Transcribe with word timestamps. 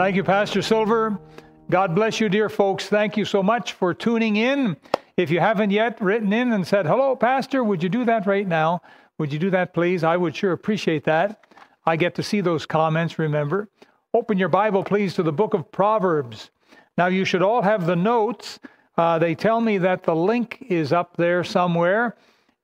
Thank 0.00 0.16
you, 0.16 0.24
Pastor 0.24 0.62
Silver. 0.62 1.20
God 1.68 1.94
bless 1.94 2.20
you, 2.20 2.30
dear 2.30 2.48
folks. 2.48 2.86
Thank 2.86 3.18
you 3.18 3.26
so 3.26 3.42
much 3.42 3.74
for 3.74 3.92
tuning 3.92 4.36
in. 4.36 4.78
If 5.18 5.30
you 5.30 5.40
haven't 5.40 5.72
yet 5.72 6.00
written 6.00 6.32
in 6.32 6.54
and 6.54 6.66
said, 6.66 6.86
Hello, 6.86 7.14
Pastor, 7.14 7.62
would 7.62 7.82
you 7.82 7.90
do 7.90 8.06
that 8.06 8.26
right 8.26 8.48
now? 8.48 8.80
Would 9.18 9.30
you 9.30 9.38
do 9.38 9.50
that, 9.50 9.74
please? 9.74 10.02
I 10.02 10.16
would 10.16 10.34
sure 10.34 10.52
appreciate 10.52 11.04
that. 11.04 11.44
I 11.84 11.96
get 11.96 12.14
to 12.14 12.22
see 12.22 12.40
those 12.40 12.64
comments, 12.64 13.18
remember. 13.18 13.68
Open 14.14 14.38
your 14.38 14.48
Bible, 14.48 14.82
please, 14.82 15.12
to 15.16 15.22
the 15.22 15.34
book 15.34 15.52
of 15.52 15.70
Proverbs. 15.70 16.50
Now, 16.96 17.08
you 17.08 17.26
should 17.26 17.42
all 17.42 17.60
have 17.60 17.84
the 17.84 17.94
notes. 17.94 18.58
Uh, 18.96 19.18
they 19.18 19.34
tell 19.34 19.60
me 19.60 19.76
that 19.76 20.04
the 20.04 20.16
link 20.16 20.64
is 20.70 20.94
up 20.94 21.18
there 21.18 21.44
somewhere, 21.44 22.16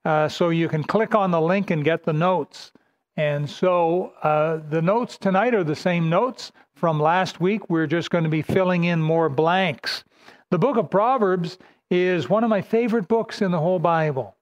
uh, 0.07 0.27
so 0.27 0.49
you 0.49 0.71
can 0.71 0.83
click 0.83 1.15
on 1.15 1.33
the 1.33 1.41
link 1.43 1.71
and 1.71 1.85
get 1.85 2.03
the 2.03 2.15
notes. 2.15 2.73
And 3.19 3.49
so 3.49 4.15
uh, 4.23 4.61
the 4.71 4.81
notes 4.81 5.19
tonight 5.19 5.55
are 5.55 5.65
the 5.65 5.77
same 5.77 6.09
notes 6.09 6.51
from 6.77 7.01
last 7.01 7.41
week. 7.41 7.69
We're 7.69 7.87
just 7.87 8.11
going 8.11 8.25
to 8.25 8.31
be 8.31 8.43
filling 8.43 8.85
in 8.85 9.01
more 9.03 9.29
blanks. 9.29 10.05
The 10.51 10.59
book 10.59 10.77
of 10.77 10.91
Proverbs 10.91 11.59
is 11.91 12.29
one 12.29 12.45
of 12.45 12.51
my 12.51 12.61
favorite 12.61 13.09
books 13.09 13.43
in 13.43 13.51
the 13.51 13.59
whole 13.59 13.79
Bible. 13.79 14.37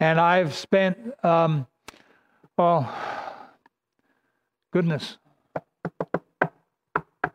And 0.00 0.20
I've 0.20 0.52
spent, 0.52 0.98
um, 1.24 1.66
well, 2.58 2.92
goodness, 4.72 5.16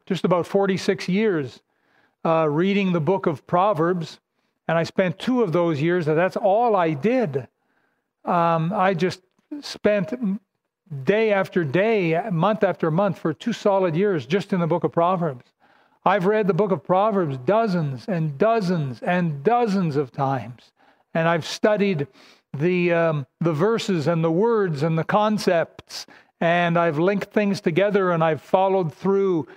just 0.06 0.26
about 0.26 0.46
46 0.46 1.08
years 1.08 1.62
uh, 2.26 2.48
reading 2.50 2.92
the 2.92 3.02
book 3.02 3.28
of 3.28 3.48
Proverbs. 3.48 4.20
And 4.68 4.78
I 4.78 4.84
spent 4.84 5.18
two 5.18 5.44
of 5.44 5.54
those 5.54 5.82
years, 5.82 6.06
that 6.08 6.16
that's 6.16 6.36
all 6.36 6.76
I 6.76 6.94
did. 6.94 7.48
Um, 8.26 8.74
I 8.74 8.96
just 8.96 9.22
spent 9.62 10.12
day 11.04 11.32
after 11.34 11.64
day, 11.64 12.22
month 12.32 12.64
after 12.64 12.92
month 12.92 13.18
for 13.18 13.34
two 13.34 13.54
solid 13.54 13.96
years 13.96 14.26
just 14.26 14.54
in 14.54 14.60
the 14.60 14.68
book 14.68 14.84
of 14.84 14.92
Proverbs. 14.92 15.46
I've 16.06 16.28
read 16.28 16.46
the 16.46 16.54
book 16.54 16.72
of 16.72 16.84
Proverbs 16.84 17.38
dozens 17.38 18.06
and 18.08 18.38
dozens 18.38 19.02
and 19.02 19.44
dozens 19.44 19.96
of 19.96 20.12
times. 20.12 20.72
And 21.16 21.28
I've 21.28 21.46
studied 21.46 22.08
the, 22.56 22.94
um, 22.94 23.28
the 23.40 23.54
verses 23.54 24.06
and 24.06 24.24
the 24.24 24.32
words 24.32 24.84
and 24.84 24.98
the 24.98 25.04
concepts. 25.04 26.06
And 26.40 26.78
I've 26.78 27.00
linked 27.00 27.32
things 27.32 27.60
together 27.60 28.12
and 28.12 28.24
I've 28.24 28.42
followed 28.42 28.94
through, 28.94 29.48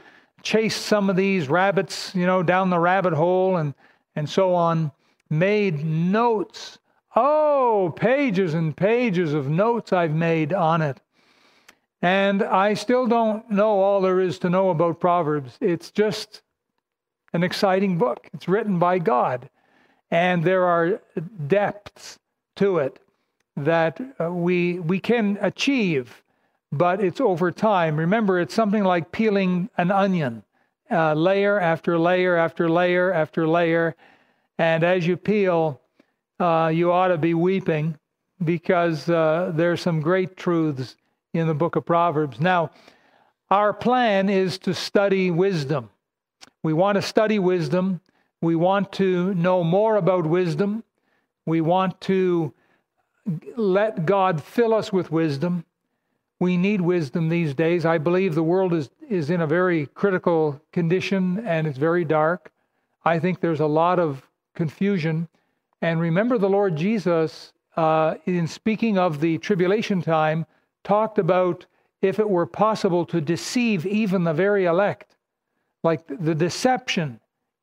chased 0.42 0.86
some 0.86 1.10
of 1.10 1.16
these 1.16 1.48
rabbits, 1.48 2.14
you 2.14 2.24
know, 2.24 2.42
down 2.42 2.70
the 2.70 2.78
rabbit 2.78 3.12
hole 3.12 3.58
and, 3.58 3.74
and 4.16 4.28
so 4.28 4.54
on, 4.54 4.90
made 5.28 5.84
notes. 5.84 6.78
Oh, 7.14 7.92
pages 7.94 8.54
and 8.54 8.74
pages 8.74 9.34
of 9.34 9.50
notes 9.50 9.92
I've 9.92 10.14
made 10.14 10.54
on 10.54 10.80
it. 10.80 10.98
And 12.00 12.42
I 12.42 12.74
still 12.74 13.06
don't 13.06 13.50
know 13.50 13.80
all 13.80 14.00
there 14.00 14.20
is 14.20 14.38
to 14.40 14.50
know 14.50 14.70
about 14.70 15.00
Proverbs. 15.00 15.58
It's 15.60 15.90
just 15.90 16.42
an 17.32 17.42
exciting 17.42 17.98
book. 17.98 18.28
It's 18.32 18.48
written 18.48 18.78
by 18.78 18.98
God. 18.98 19.50
And 20.10 20.44
there 20.44 20.64
are 20.64 21.00
depths 21.46 22.18
to 22.56 22.78
it 22.78 23.00
that 23.56 24.00
uh, 24.20 24.32
we, 24.32 24.78
we 24.78 25.00
can 25.00 25.38
achieve, 25.40 26.22
but 26.70 27.02
it's 27.02 27.20
over 27.20 27.50
time. 27.50 27.96
Remember, 27.96 28.38
it's 28.38 28.54
something 28.54 28.84
like 28.84 29.10
peeling 29.10 29.68
an 29.76 29.90
onion, 29.90 30.44
uh, 30.90 31.14
layer 31.14 31.58
after 31.58 31.98
layer 31.98 32.36
after 32.36 32.68
layer 32.70 33.12
after 33.12 33.46
layer. 33.46 33.96
And 34.56 34.84
as 34.84 35.06
you 35.06 35.16
peel, 35.16 35.80
uh, 36.38 36.70
you 36.72 36.92
ought 36.92 37.08
to 37.08 37.18
be 37.18 37.34
weeping 37.34 37.98
because 38.44 39.08
uh, 39.08 39.52
there's 39.54 39.80
some 39.80 40.00
great 40.00 40.36
truths 40.36 40.96
in 41.34 41.46
the 41.46 41.54
book 41.54 41.76
of 41.76 41.84
Proverbs. 41.84 42.40
Now, 42.40 42.70
our 43.50 43.72
plan 43.72 44.28
is 44.28 44.58
to 44.58 44.74
study 44.74 45.30
wisdom. 45.30 45.90
We 46.62 46.72
want 46.72 46.96
to 46.96 47.02
study 47.02 47.38
wisdom. 47.38 48.00
We 48.40 48.56
want 48.56 48.92
to 48.94 49.34
know 49.34 49.64
more 49.64 49.96
about 49.96 50.26
wisdom. 50.26 50.84
We 51.46 51.60
want 51.60 52.00
to 52.02 52.52
let 53.56 54.06
God 54.06 54.42
fill 54.42 54.74
us 54.74 54.92
with 54.92 55.10
wisdom. 55.10 55.64
We 56.40 56.56
need 56.56 56.80
wisdom 56.80 57.28
these 57.28 57.54
days. 57.54 57.84
I 57.84 57.98
believe 57.98 58.34
the 58.34 58.42
world 58.42 58.72
is, 58.72 58.90
is 59.08 59.30
in 59.30 59.40
a 59.40 59.46
very 59.46 59.86
critical 59.86 60.60
condition 60.72 61.44
and 61.46 61.66
it's 61.66 61.78
very 61.78 62.04
dark. 62.04 62.52
I 63.04 63.18
think 63.18 63.40
there's 63.40 63.60
a 63.60 63.66
lot 63.66 63.98
of 63.98 64.22
confusion. 64.54 65.28
And 65.82 66.00
remember, 66.00 66.38
the 66.38 66.48
Lord 66.48 66.76
Jesus, 66.76 67.52
uh, 67.76 68.16
in 68.26 68.46
speaking 68.46 68.98
of 68.98 69.20
the 69.20 69.38
tribulation 69.38 70.02
time, 70.02 70.46
talked 70.88 71.18
about 71.18 71.66
if 72.00 72.18
it 72.18 72.28
were 72.28 72.46
possible 72.46 73.04
to 73.04 73.20
deceive 73.20 73.84
even 73.86 74.24
the 74.24 74.32
very 74.32 74.64
elect. 74.64 75.16
Like 75.84 76.06
the 76.08 76.34
deception 76.34 77.20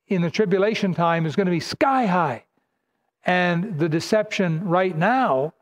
in 0.08 0.22
the 0.22 0.30
tribulation 0.30 0.94
time 0.94 1.26
is 1.26 1.36
going 1.36 1.48
to 1.48 1.52
be 1.52 1.60
sky 1.60 2.06
high. 2.06 2.46
And 3.26 3.80
the 3.80 3.90
deception 3.90 4.68
right 4.70 4.96
now 4.96 5.54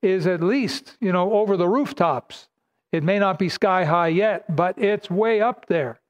is 0.00 0.26
at 0.26 0.42
least, 0.42 0.96
you 1.00 1.12
know, 1.12 1.34
over 1.34 1.56
the 1.58 1.68
rooftops. 1.68 2.48
It 2.92 3.04
may 3.04 3.18
not 3.18 3.38
be 3.38 3.50
sky 3.50 3.84
high 3.84 4.08
yet, 4.08 4.56
but 4.56 4.78
it's 4.78 5.10
way 5.10 5.42
up 5.42 5.66
there. 5.66 6.00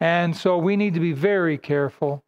And 0.00 0.36
so 0.36 0.58
we 0.58 0.76
need 0.76 0.94
to 0.94 1.00
be 1.00 1.12
very 1.12 1.56
careful, 1.56 2.22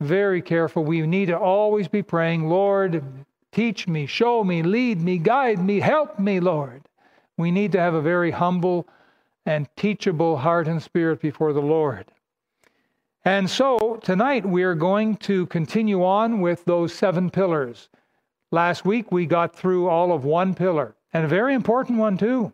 very 0.00 0.40
careful. 0.40 0.84
We 0.84 1.04
need 1.06 1.26
to 1.26 1.38
always 1.38 1.88
be 1.88 2.02
praying, 2.02 2.48
Lord, 2.48 3.02
teach 3.50 3.88
me, 3.88 4.06
show 4.06 4.44
me, 4.44 4.62
lead 4.62 5.00
me, 5.00 5.18
guide 5.18 5.58
me, 5.58 5.80
help 5.80 6.20
me, 6.20 6.38
Lord. 6.38 6.82
We 7.36 7.50
need 7.50 7.72
to 7.72 7.80
have 7.80 7.94
a 7.94 8.00
very 8.00 8.30
humble 8.30 8.88
and 9.46 9.68
teachable 9.76 10.38
heart 10.38 10.68
and 10.68 10.82
spirit 10.82 11.20
before 11.20 11.52
the 11.52 11.60
Lord. 11.60 12.06
And 13.24 13.48
so 13.48 13.98
tonight 14.02 14.44
we 14.44 14.62
are 14.64 14.74
going 14.74 15.16
to 15.16 15.46
continue 15.46 16.04
on 16.04 16.40
with 16.40 16.64
those 16.64 16.92
seven 16.92 17.30
pillars. 17.30 17.88
Last 18.50 18.84
week 18.84 19.10
we 19.10 19.26
got 19.26 19.56
through 19.56 19.88
all 19.88 20.12
of 20.12 20.24
one 20.24 20.54
pillar, 20.54 20.94
and 21.12 21.24
a 21.24 21.28
very 21.28 21.54
important 21.54 21.98
one 21.98 22.18
too. 22.18 22.52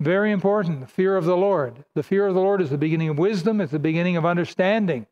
Very 0.00 0.32
important, 0.32 0.80
the 0.80 0.86
fear 0.86 1.16
of 1.16 1.24
the 1.24 1.36
Lord. 1.36 1.84
The 1.94 2.02
fear 2.02 2.26
of 2.26 2.34
the 2.34 2.40
Lord 2.40 2.60
is 2.60 2.70
the 2.70 2.78
beginning 2.78 3.08
of 3.08 3.18
wisdom, 3.18 3.60
it's 3.60 3.72
the 3.72 3.78
beginning 3.78 4.16
of 4.16 4.26
understanding. 4.26 5.06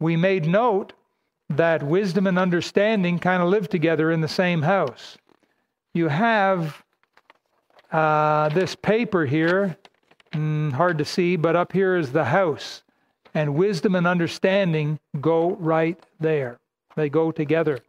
We 0.00 0.16
made 0.16 0.46
note 0.46 0.92
that 1.50 1.82
wisdom 1.82 2.26
and 2.26 2.38
understanding 2.38 3.18
kind 3.18 3.42
of 3.42 3.48
live 3.48 3.68
together 3.68 4.10
in 4.10 4.20
the 4.20 4.28
same 4.28 4.62
house. 4.62 5.18
You 5.92 6.08
have 6.08 6.83
uh, 7.90 8.48
this 8.50 8.74
paper 8.74 9.26
here, 9.26 9.76
mm, 10.32 10.72
hard 10.72 10.98
to 10.98 11.04
see, 11.04 11.36
but 11.36 11.56
up 11.56 11.72
here 11.72 11.96
is 11.96 12.12
the 12.12 12.24
house. 12.24 12.82
And 13.34 13.54
wisdom 13.54 13.94
and 13.96 14.06
understanding 14.06 15.00
go 15.20 15.56
right 15.56 15.98
there. 16.20 16.60
They 16.94 17.08
go 17.08 17.32
together. 17.32 17.80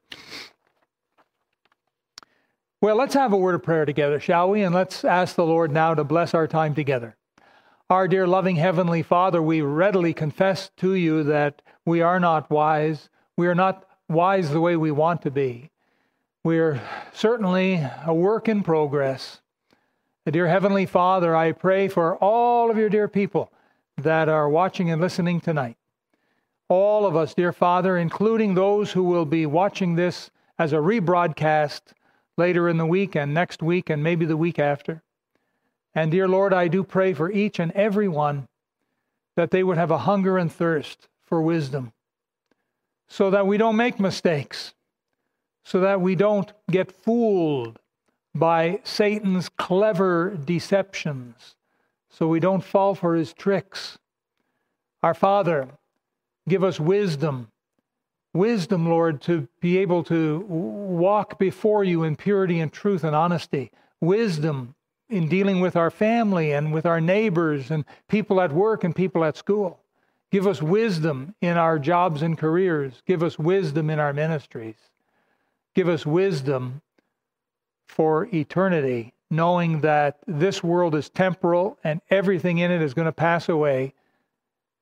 Well, 2.81 2.95
let's 2.95 3.13
have 3.13 3.33
a 3.33 3.37
word 3.37 3.55
of 3.55 3.63
prayer 3.63 3.85
together, 3.85 4.19
shall 4.19 4.49
we? 4.49 4.63
And 4.63 4.73
let's 4.73 5.05
ask 5.05 5.35
the 5.35 5.45
Lord 5.45 5.71
now 5.71 5.93
to 5.93 6.03
bless 6.03 6.33
our 6.33 6.47
time 6.47 6.75
together. 6.75 7.15
Our 7.89 8.07
dear 8.07 8.27
loving 8.27 8.55
Heavenly 8.55 9.03
Father, 9.03 9.41
we 9.41 9.61
readily 9.61 10.13
confess 10.13 10.71
to 10.77 10.95
you 10.95 11.23
that 11.23 11.61
we 11.85 12.01
are 12.01 12.19
not 12.19 12.49
wise. 12.49 13.09
We 13.37 13.47
are 13.47 13.55
not 13.55 13.85
wise 14.09 14.49
the 14.49 14.61
way 14.61 14.75
we 14.75 14.91
want 14.91 15.21
to 15.23 15.31
be. 15.31 15.69
We 16.43 16.59
are 16.59 16.81
certainly 17.13 17.83
a 18.05 18.13
work 18.13 18.47
in 18.47 18.63
progress. 18.63 19.41
Dear 20.31 20.47
Heavenly 20.47 20.87
Father, 20.87 21.35
I 21.35 21.51
pray 21.51 21.87
for 21.87 22.15
all 22.15 22.71
of 22.71 22.77
your 22.77 22.89
dear 22.89 23.07
people 23.07 23.51
that 23.97 24.27
are 24.27 24.49
watching 24.49 24.89
and 24.89 24.99
listening 24.99 25.39
tonight. 25.39 25.77
All 26.67 27.05
of 27.05 27.15
us, 27.15 27.35
dear 27.35 27.53
Father, 27.53 27.95
including 27.95 28.55
those 28.55 28.91
who 28.91 29.03
will 29.03 29.25
be 29.25 29.45
watching 29.45 29.93
this 29.93 30.31
as 30.57 30.73
a 30.73 30.77
rebroadcast 30.77 31.81
later 32.37 32.67
in 32.67 32.77
the 32.77 32.87
week 32.87 33.15
and 33.15 33.35
next 33.35 33.61
week 33.61 33.91
and 33.91 34.01
maybe 34.03 34.25
the 34.25 34.35
week 34.35 34.57
after. 34.57 35.03
And 35.93 36.09
dear 36.09 36.27
Lord, 36.27 36.53
I 36.53 36.69
do 36.69 36.83
pray 36.83 37.13
for 37.13 37.31
each 37.31 37.59
and 37.59 37.71
every 37.73 38.07
one 38.07 38.47
that 39.35 39.51
they 39.51 39.63
would 39.63 39.77
have 39.77 39.91
a 39.91 39.99
hunger 39.99 40.39
and 40.39 40.51
thirst 40.51 41.07
for 41.23 41.39
wisdom 41.39 41.93
so 43.07 43.29
that 43.29 43.45
we 43.45 43.57
don't 43.57 43.75
make 43.75 43.99
mistakes, 43.99 44.73
so 45.63 45.81
that 45.81 46.01
we 46.01 46.15
don't 46.15 46.51
get 46.71 46.91
fooled 46.91 47.79
by 48.35 48.81
Satan's 48.83 49.49
clever 49.49 50.35
deceptions 50.35 51.55
so 52.09 52.27
we 52.27 52.39
don't 52.39 52.63
fall 52.63 52.93
for 52.93 53.15
his 53.15 53.33
tricks. 53.33 53.97
Our 55.01 55.13
Father, 55.13 55.69
give 56.47 56.63
us 56.63 56.79
wisdom. 56.79 57.49
Wisdom, 58.33 58.89
Lord, 58.89 59.21
to 59.23 59.47
be 59.61 59.77
able 59.77 60.03
to 60.05 60.39
walk 60.39 61.39
before 61.39 61.83
you 61.83 62.03
in 62.03 62.17
purity 62.17 62.59
and 62.59 62.71
truth 62.71 63.03
and 63.03 63.15
honesty. 63.15 63.71
Wisdom 64.01 64.75
in 65.09 65.29
dealing 65.29 65.61
with 65.61 65.75
our 65.75 65.91
family 65.91 66.51
and 66.51 66.73
with 66.73 66.85
our 66.85 66.99
neighbors 66.99 67.71
and 67.71 67.85
people 68.09 68.41
at 68.41 68.51
work 68.51 68.83
and 68.83 68.95
people 68.95 69.23
at 69.23 69.37
school. 69.37 69.79
Give 70.31 70.47
us 70.47 70.61
wisdom 70.61 71.35
in 71.39 71.55
our 71.55 71.79
jobs 71.79 72.21
and 72.21 72.37
careers. 72.37 73.01
Give 73.05 73.23
us 73.23 73.39
wisdom 73.39 73.89
in 73.89 73.99
our 73.99 74.11
ministries. 74.11 74.75
Give 75.73 75.87
us 75.87 76.05
wisdom 76.05 76.81
for 77.87 78.27
eternity, 78.33 79.13
knowing 79.29 79.81
that 79.81 80.19
this 80.27 80.63
world 80.63 80.95
is 80.95 81.09
temporal 81.09 81.77
and 81.83 82.01
everything 82.09 82.57
in 82.59 82.71
it 82.71 82.81
is 82.81 82.93
going 82.93 83.05
to 83.05 83.11
pass 83.11 83.49
away, 83.49 83.93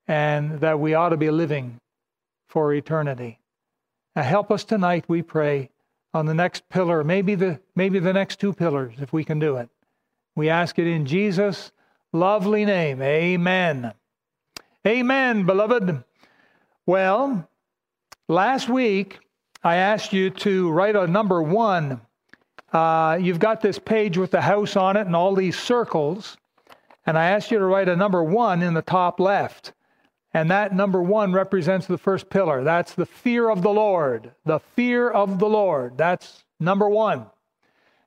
and 0.07 0.59
that 0.59 0.79
we 0.79 0.93
ought 0.93 1.09
to 1.09 1.17
be 1.17 1.29
living 1.29 1.79
for 2.47 2.73
eternity. 2.73 3.39
Now 4.15 4.23
help 4.23 4.51
us 4.51 4.63
tonight, 4.63 5.05
we 5.07 5.21
pray, 5.21 5.69
on 6.13 6.25
the 6.27 6.33
next 6.33 6.69
pillar, 6.69 7.03
maybe 7.03 7.35
the 7.35 7.59
maybe 7.75 7.99
the 7.99 8.13
next 8.13 8.39
two 8.39 8.53
pillars, 8.53 8.93
if 8.99 9.11
we 9.11 9.23
can 9.23 9.39
do 9.39 9.57
it. 9.57 9.69
We 10.35 10.49
ask 10.49 10.77
it 10.77 10.87
in 10.87 11.05
Jesus' 11.05 11.71
lovely 12.11 12.65
name. 12.65 13.01
Amen. 13.01 13.93
Amen, 14.85 15.45
beloved. 15.45 16.03
Well, 16.85 17.49
last 18.27 18.69
week 18.69 19.19
I 19.63 19.75
asked 19.77 20.13
you 20.13 20.29
to 20.29 20.69
write 20.71 20.95
a 20.95 21.07
number 21.07 21.41
one. 21.41 22.01
Uh, 22.73 23.19
you've 23.21 23.39
got 23.39 23.61
this 23.61 23.77
page 23.77 24.17
with 24.17 24.31
the 24.31 24.41
house 24.41 24.75
on 24.75 24.97
it 24.97 25.05
and 25.05 25.15
all 25.15 25.35
these 25.35 25.57
circles, 25.57 26.37
and 27.05 27.17
I 27.17 27.29
asked 27.29 27.51
you 27.51 27.59
to 27.59 27.65
write 27.65 27.87
a 27.87 27.95
number 27.95 28.23
one 28.23 28.63
in 28.63 28.73
the 28.73 28.81
top 28.81 29.19
left. 29.19 29.73
And 30.33 30.49
that 30.49 30.75
number 30.75 31.01
one 31.01 31.31
represents 31.31 31.85
the 31.85 31.99
first 31.99 32.29
pillar. 32.29 32.63
That's 32.63 32.95
the 32.95 33.05
fear 33.05 33.49
of 33.49 33.61
the 33.61 33.69
Lord. 33.69 34.31
The 34.45 34.59
fear 34.59 35.09
of 35.09 35.37
the 35.37 35.47
Lord. 35.47 35.97
That's 35.97 36.43
number 36.59 36.89
one. 36.89 37.27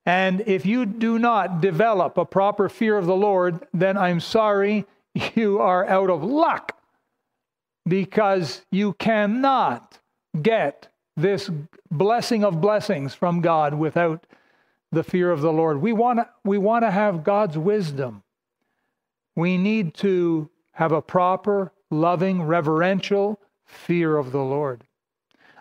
And 0.05 0.43
if 0.47 0.67
you 0.67 0.87
do 0.87 1.19
not 1.21 1.61
develop 1.61 2.19
a 2.19 2.25
proper 2.25 2.69
fear 2.69 2.97
of 2.97 3.07
the 3.07 3.15
Lord, 3.15 3.67
then 3.73 3.97
I'm 3.97 4.19
sorry, 4.19 4.87
you 5.35 5.61
are 5.61 5.87
out 5.87 6.11
of 6.11 6.25
luck 6.25 6.77
because 7.87 8.63
you 8.73 8.95
cannot 8.95 9.99
get 10.43 10.89
this 11.17 11.49
blessing 11.91 12.45
of 12.45 12.61
blessings 12.61 13.15
from 13.15 13.41
God 13.41 13.75
without 13.75 14.27
the 14.97 15.05
fear 15.05 15.31
of 15.31 15.43
the 15.43 15.53
Lord. 15.53 15.81
We 15.81 15.93
want 15.93 16.19
to 16.19 16.29
we 16.43 16.59
want 16.59 16.83
to 16.83 16.91
have 16.91 17.23
God's 17.23 17.57
wisdom. 17.57 18.23
We 19.37 19.59
need 19.59 19.95
to 19.97 20.49
have 20.73 20.91
a 20.91 21.03
proper 21.03 21.71
loving, 21.91 22.43
reverential 22.43 23.39
fear 23.67 24.17
of 24.17 24.33
the 24.33 24.43
Lord. 24.43 24.85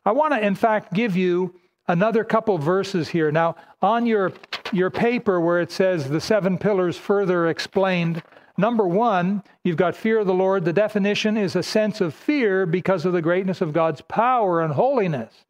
I 0.05 0.13
want 0.13 0.33
to, 0.33 0.39
in 0.39 0.55
fact, 0.55 0.93
give 0.93 1.17
you 1.17 1.55
another 1.87 2.23
couple 2.23 2.57
verses 2.57 3.09
here. 3.09 3.31
Now, 3.31 3.57
on 3.81 4.05
your, 4.05 4.31
your 4.71 4.89
paper 4.89 5.41
where 5.41 5.59
it 5.59 5.71
says 5.71 6.09
the 6.09 6.21
seven 6.21 6.57
pillars 6.57 6.97
further 6.97 7.49
explained, 7.49 8.23
number 8.57 8.87
one, 8.87 9.43
you've 9.63 9.77
got 9.77 9.95
fear 9.95 10.19
of 10.19 10.27
the 10.27 10.33
Lord. 10.33 10.63
The 10.63 10.73
definition 10.73 11.35
is 11.35 11.55
a 11.55 11.63
sense 11.63 11.99
of 11.99 12.13
fear 12.13 12.65
because 12.65 13.05
of 13.05 13.13
the 13.13 13.21
greatness 13.21 13.61
of 13.61 13.73
God's 13.73 14.01
power 14.01 14.61
and 14.61 14.73
holiness. 14.73 15.45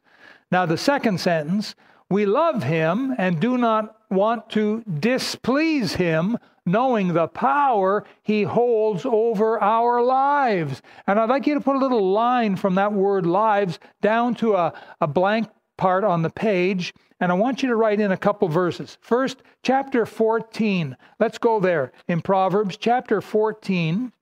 Now, 0.50 0.66
the 0.66 0.78
second 0.78 1.20
sentence, 1.20 1.74
we 2.08 2.26
love 2.26 2.62
him 2.62 3.14
and 3.18 3.40
do 3.40 3.58
not 3.58 3.96
want 4.10 4.50
to 4.50 4.82
displease 4.82 5.94
him, 5.94 6.38
knowing 6.64 7.12
the 7.12 7.28
power 7.28 8.04
he 8.22 8.44
holds 8.44 9.04
over 9.04 9.60
our 9.60 10.02
lives. 10.02 10.82
And 11.06 11.18
I'd 11.18 11.28
like 11.28 11.46
you 11.46 11.54
to 11.54 11.60
put 11.60 11.76
a 11.76 11.80
little 11.80 12.12
line 12.12 12.56
from 12.56 12.76
that 12.76 12.92
word 12.92 13.26
lives 13.26 13.78
down 14.02 14.34
to 14.36 14.54
a, 14.54 14.72
a 15.00 15.06
blank 15.06 15.48
part 15.76 16.04
on 16.04 16.22
the 16.22 16.30
page. 16.30 16.94
And 17.18 17.32
I 17.32 17.34
want 17.34 17.62
you 17.62 17.68
to 17.70 17.76
write 17.76 18.00
in 18.00 18.12
a 18.12 18.16
couple 18.16 18.48
verses. 18.48 18.98
First, 19.00 19.42
chapter 19.62 20.06
14. 20.06 20.96
Let's 21.18 21.38
go 21.38 21.60
there 21.60 21.92
in 22.08 22.20
Proverbs, 22.20 22.76
chapter 22.76 23.20
14, 23.20 24.12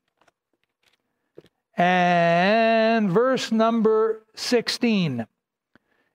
and 1.76 3.10
verse 3.10 3.50
number 3.50 4.24
16. 4.36 5.26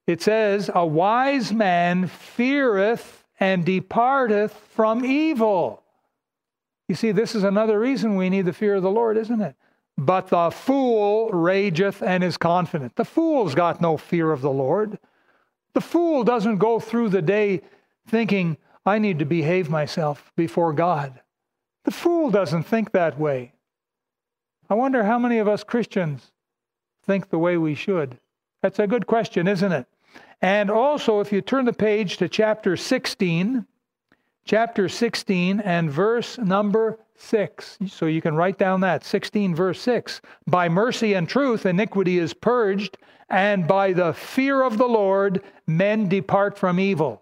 It 0.09 0.23
says, 0.23 0.71
A 0.73 0.83
wise 0.83 1.53
man 1.53 2.07
feareth 2.07 3.27
and 3.39 3.63
departeth 3.63 4.51
from 4.73 5.05
evil. 5.05 5.83
You 6.87 6.95
see, 6.95 7.11
this 7.11 7.35
is 7.35 7.43
another 7.43 7.79
reason 7.79 8.15
we 8.15 8.31
need 8.31 8.47
the 8.47 8.53
fear 8.53 8.73
of 8.73 8.81
the 8.81 8.89
Lord, 8.89 9.17
isn't 9.17 9.39
it? 9.39 9.55
But 9.99 10.29
the 10.29 10.49
fool 10.49 11.29
rageth 11.29 12.01
and 12.01 12.23
is 12.23 12.37
confident. 12.37 12.95
The 12.95 13.05
fool's 13.05 13.53
got 13.53 13.81
no 13.81 13.97
fear 13.97 14.31
of 14.31 14.41
the 14.41 14.49
Lord. 14.49 14.97
The 15.75 15.81
fool 15.81 16.23
doesn't 16.23 16.57
go 16.57 16.79
through 16.79 17.09
the 17.09 17.21
day 17.21 17.61
thinking, 18.07 18.57
I 18.87 18.97
need 18.97 19.19
to 19.19 19.25
behave 19.25 19.69
myself 19.69 20.31
before 20.35 20.73
God. 20.73 21.21
The 21.85 21.91
fool 21.91 22.31
doesn't 22.31 22.63
think 22.63 22.93
that 22.93 23.19
way. 23.19 23.53
I 24.71 24.73
wonder 24.73 25.03
how 25.03 25.19
many 25.19 25.37
of 25.37 25.47
us 25.47 25.63
Christians 25.63 26.31
think 27.05 27.29
the 27.29 27.37
way 27.37 27.57
we 27.57 27.75
should. 27.75 28.17
That's 28.63 28.79
a 28.79 28.87
good 28.87 29.05
question, 29.05 29.47
isn't 29.47 29.71
it? 29.71 29.85
And 30.41 30.69
also, 30.69 31.19
if 31.19 31.31
you 31.31 31.41
turn 31.41 31.65
the 31.65 31.73
page 31.73 32.17
to 32.17 32.29
chapter 32.29 32.77
16, 32.77 33.65
chapter 34.45 34.87
16 34.89 35.59
and 35.59 35.91
verse 35.91 36.37
number 36.37 36.97
6. 37.17 37.77
So 37.87 38.05
you 38.05 38.21
can 38.21 38.35
write 38.35 38.57
down 38.57 38.81
that 38.81 39.03
16 39.03 39.53
verse 39.53 39.81
6. 39.81 40.21
By 40.47 40.69
mercy 40.69 41.13
and 41.13 41.27
truth 41.27 41.65
iniquity 41.65 42.17
is 42.17 42.33
purged, 42.33 42.97
and 43.29 43.67
by 43.67 43.93
the 43.93 44.13
fear 44.13 44.63
of 44.63 44.77
the 44.77 44.87
Lord 44.87 45.43
men 45.67 46.07
depart 46.07 46.57
from 46.57 46.79
evil. 46.79 47.21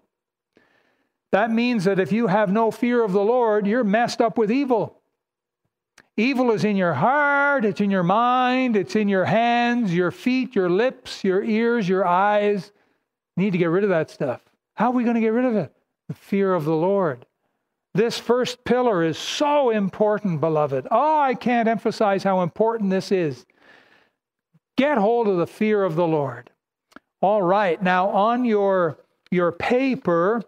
That 1.32 1.50
means 1.50 1.84
that 1.84 2.00
if 2.00 2.12
you 2.12 2.28
have 2.28 2.50
no 2.50 2.70
fear 2.70 3.04
of 3.04 3.12
the 3.12 3.22
Lord, 3.22 3.66
you're 3.66 3.84
messed 3.84 4.20
up 4.20 4.38
with 4.38 4.50
evil. 4.50 5.02
Evil 6.16 6.50
is 6.52 6.64
in 6.64 6.76
your 6.76 6.94
heart, 6.94 7.64
it's 7.64 7.80
in 7.80 7.90
your 7.90 8.02
mind, 8.02 8.76
it's 8.76 8.96
in 8.96 9.08
your 9.08 9.26
hands, 9.26 9.94
your 9.94 10.10
feet, 10.10 10.54
your 10.54 10.70
lips, 10.70 11.22
your 11.22 11.44
ears, 11.44 11.88
your 11.88 12.06
eyes. 12.06 12.72
Need 13.38 13.52
to 13.52 13.58
get 13.58 13.66
rid 13.66 13.84
of 13.84 13.90
that 13.90 14.10
stuff. 14.10 14.42
How 14.74 14.88
are 14.88 14.92
we 14.92 15.04
going 15.04 15.14
to 15.14 15.20
get 15.20 15.32
rid 15.32 15.46
of 15.46 15.56
it? 15.56 15.72
the 16.08 16.14
fear 16.14 16.54
of 16.54 16.64
the 16.64 16.74
Lord. 16.74 17.26
This 17.94 18.18
first 18.18 18.64
pillar 18.64 19.04
is 19.04 19.18
so 19.18 19.70
important, 19.70 20.40
beloved. 20.40 20.88
Oh, 20.90 21.20
I 21.20 21.34
can't 21.34 21.68
emphasize 21.68 22.22
how 22.22 22.42
important 22.42 22.90
this 22.90 23.12
is. 23.12 23.44
Get 24.76 24.98
hold 24.98 25.28
of 25.28 25.36
the 25.36 25.46
fear 25.46 25.84
of 25.84 25.96
the 25.96 26.06
Lord. 26.06 26.50
All 27.20 27.42
right, 27.42 27.82
now 27.82 28.08
on 28.08 28.44
your, 28.44 28.98
your 29.30 29.52
paper 29.52 30.42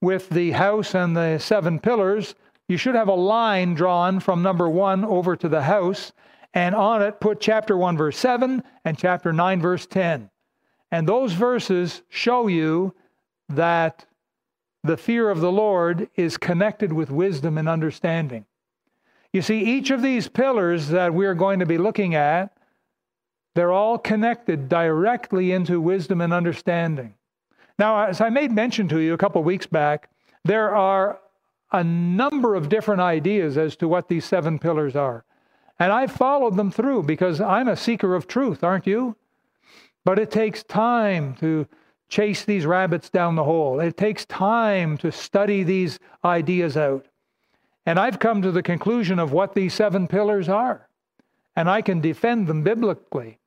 with 0.00 0.28
the 0.30 0.52
house 0.52 0.94
and 0.94 1.16
the 1.16 1.38
seven 1.38 1.78
pillars, 1.78 2.34
you 2.68 2.76
should 2.76 2.94
have 2.94 3.08
a 3.08 3.14
line 3.14 3.74
drawn 3.74 4.20
from 4.20 4.42
number 4.42 4.68
one 4.68 5.04
over 5.04 5.36
to 5.36 5.48
the 5.48 5.62
house, 5.62 6.12
and 6.54 6.74
on 6.74 7.02
it 7.02 7.20
put 7.20 7.40
chapter 7.40 7.76
1, 7.76 7.96
verse 7.96 8.16
7 8.16 8.62
and 8.84 8.96
chapter 8.96 9.32
9, 9.32 9.60
verse 9.60 9.86
10. 9.86 10.30
And 10.94 11.08
those 11.08 11.32
verses 11.32 12.02
show 12.08 12.46
you 12.46 12.94
that 13.48 14.06
the 14.84 14.96
fear 14.96 15.28
of 15.28 15.40
the 15.40 15.50
Lord 15.50 16.08
is 16.14 16.36
connected 16.36 16.92
with 16.92 17.10
wisdom 17.10 17.58
and 17.58 17.68
understanding. 17.68 18.44
You 19.32 19.42
see, 19.42 19.58
each 19.58 19.90
of 19.90 20.02
these 20.02 20.28
pillars 20.28 20.90
that 20.90 21.12
we're 21.12 21.34
going 21.34 21.58
to 21.58 21.66
be 21.66 21.78
looking 21.78 22.14
at, 22.14 22.56
they're 23.56 23.72
all 23.72 23.98
connected 23.98 24.68
directly 24.68 25.50
into 25.50 25.80
wisdom 25.80 26.20
and 26.20 26.32
understanding. 26.32 27.14
Now, 27.76 28.06
as 28.06 28.20
I 28.20 28.28
made 28.28 28.52
mention 28.52 28.86
to 28.90 29.00
you 29.00 29.14
a 29.14 29.18
couple 29.18 29.40
of 29.40 29.46
weeks 29.46 29.66
back, 29.66 30.10
there 30.44 30.76
are 30.76 31.18
a 31.72 31.82
number 31.82 32.54
of 32.54 32.68
different 32.68 33.00
ideas 33.00 33.58
as 33.58 33.74
to 33.78 33.88
what 33.88 34.06
these 34.06 34.24
seven 34.24 34.60
pillars 34.60 34.94
are. 34.94 35.24
And 35.76 35.90
I've 35.90 36.12
followed 36.12 36.54
them 36.54 36.70
through 36.70 37.02
because 37.02 37.40
I'm 37.40 37.66
a 37.66 37.74
seeker 37.74 38.14
of 38.14 38.28
truth, 38.28 38.62
aren't 38.62 38.86
you? 38.86 39.16
But 40.04 40.18
it 40.18 40.30
takes 40.30 40.62
time 40.62 41.34
to 41.36 41.66
chase 42.08 42.44
these 42.44 42.66
rabbits 42.66 43.10
down 43.10 43.34
the 43.34 43.44
hole. 43.44 43.80
It 43.80 43.96
takes 43.96 44.24
time 44.26 44.96
to 44.98 45.10
study 45.10 45.62
these 45.62 45.98
ideas 46.24 46.76
out. 46.76 47.06
And 47.86 47.98
I've 47.98 48.18
come 48.18 48.42
to 48.42 48.52
the 48.52 48.62
conclusion 48.62 49.18
of 49.18 49.32
what 49.32 49.54
these 49.54 49.74
seven 49.74 50.06
pillars 50.06 50.48
are, 50.48 50.88
and 51.56 51.68
I 51.68 51.82
can 51.82 52.00
defend 52.00 52.46
them 52.46 52.62
biblically. 52.62 53.38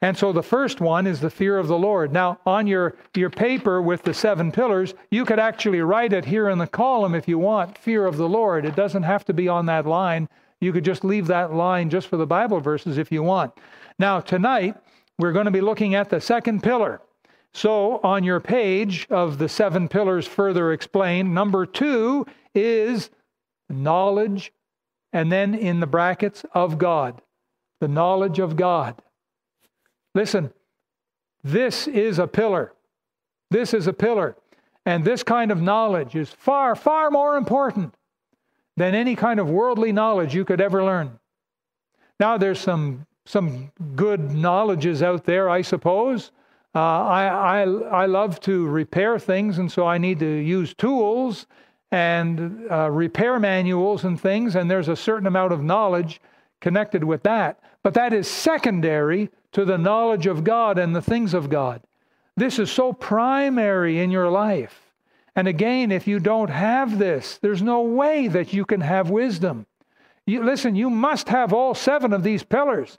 And 0.00 0.16
so 0.16 0.32
the 0.32 0.42
first 0.42 0.80
one 0.80 1.06
is 1.06 1.20
the 1.20 1.30
fear 1.30 1.58
of 1.58 1.66
the 1.66 1.78
Lord. 1.78 2.12
Now, 2.12 2.38
on 2.46 2.66
your, 2.66 2.96
your 3.16 3.30
paper 3.30 3.82
with 3.82 4.02
the 4.02 4.14
seven 4.14 4.52
pillars, 4.52 4.94
you 5.10 5.24
could 5.24 5.40
actually 5.40 5.80
write 5.80 6.12
it 6.12 6.24
here 6.24 6.48
in 6.50 6.58
the 6.58 6.68
column 6.68 7.14
if 7.14 7.26
you 7.26 7.38
want 7.38 7.76
fear 7.76 8.06
of 8.06 8.16
the 8.16 8.28
Lord. 8.28 8.64
It 8.64 8.76
doesn't 8.76 9.02
have 9.02 9.24
to 9.24 9.32
be 9.32 9.48
on 9.48 9.66
that 9.66 9.86
line. 9.86 10.28
You 10.60 10.72
could 10.72 10.84
just 10.84 11.04
leave 11.04 11.26
that 11.28 11.52
line 11.52 11.90
just 11.90 12.06
for 12.06 12.16
the 12.16 12.26
Bible 12.26 12.60
verses 12.60 12.96
if 12.96 13.10
you 13.10 13.22
want. 13.24 13.52
Now, 13.98 14.20
tonight, 14.20 14.76
we're 15.18 15.32
going 15.32 15.46
to 15.46 15.50
be 15.50 15.60
looking 15.60 15.94
at 15.94 16.10
the 16.10 16.20
second 16.20 16.62
pillar. 16.62 17.00
So, 17.52 18.00
on 18.02 18.24
your 18.24 18.40
page 18.40 19.06
of 19.10 19.38
the 19.38 19.48
seven 19.48 19.88
pillars 19.88 20.26
further 20.26 20.72
explained, 20.72 21.34
number 21.34 21.66
two 21.66 22.26
is 22.54 23.10
knowledge, 23.68 24.52
and 25.12 25.32
then 25.32 25.54
in 25.54 25.80
the 25.80 25.86
brackets 25.86 26.44
of 26.52 26.78
God. 26.78 27.22
The 27.80 27.88
knowledge 27.88 28.38
of 28.38 28.56
God. 28.56 29.00
Listen, 30.14 30.52
this 31.42 31.86
is 31.88 32.18
a 32.18 32.26
pillar. 32.26 32.72
This 33.50 33.72
is 33.72 33.86
a 33.86 33.92
pillar. 33.92 34.36
And 34.84 35.04
this 35.04 35.22
kind 35.22 35.50
of 35.50 35.60
knowledge 35.60 36.14
is 36.14 36.30
far, 36.30 36.74
far 36.74 37.10
more 37.10 37.36
important 37.36 37.94
than 38.76 38.94
any 38.94 39.16
kind 39.16 39.38
of 39.40 39.50
worldly 39.50 39.92
knowledge 39.92 40.34
you 40.34 40.44
could 40.44 40.60
ever 40.60 40.84
learn. 40.84 41.18
Now, 42.18 42.38
there's 42.38 42.60
some, 42.60 43.06
some 43.28 43.70
good 43.94 44.32
knowledges 44.32 45.02
out 45.02 45.24
there, 45.24 45.50
I 45.50 45.60
suppose. 45.60 46.32
Uh, 46.74 46.78
I, 46.78 47.26
I, 47.26 47.60
I 47.62 48.06
love 48.06 48.40
to 48.40 48.66
repair 48.66 49.18
things, 49.18 49.58
and 49.58 49.70
so 49.70 49.86
I 49.86 49.98
need 49.98 50.18
to 50.20 50.26
use 50.26 50.72
tools 50.72 51.46
and 51.90 52.64
uh, 52.70 52.90
repair 52.90 53.38
manuals 53.38 54.04
and 54.04 54.18
things, 54.18 54.56
and 54.56 54.70
there's 54.70 54.88
a 54.88 54.96
certain 54.96 55.26
amount 55.26 55.52
of 55.52 55.62
knowledge 55.62 56.22
connected 56.60 57.04
with 57.04 57.22
that. 57.24 57.60
But 57.82 57.92
that 57.94 58.14
is 58.14 58.26
secondary 58.28 59.30
to 59.52 59.66
the 59.66 59.76
knowledge 59.76 60.26
of 60.26 60.42
God 60.42 60.78
and 60.78 60.96
the 60.96 61.02
things 61.02 61.34
of 61.34 61.50
God. 61.50 61.82
This 62.34 62.58
is 62.58 62.70
so 62.70 62.94
primary 62.94 63.98
in 63.98 64.10
your 64.10 64.30
life. 64.30 64.94
And 65.36 65.46
again, 65.46 65.92
if 65.92 66.06
you 66.06 66.18
don't 66.18 66.50
have 66.50 66.98
this, 66.98 67.36
there's 67.42 67.62
no 67.62 67.82
way 67.82 68.26
that 68.28 68.54
you 68.54 68.64
can 68.64 68.80
have 68.80 69.10
wisdom. 69.10 69.66
You, 70.24 70.42
listen, 70.42 70.74
you 70.74 70.88
must 70.88 71.28
have 71.28 71.52
all 71.52 71.74
seven 71.74 72.14
of 72.14 72.22
these 72.22 72.42
pillars 72.42 72.98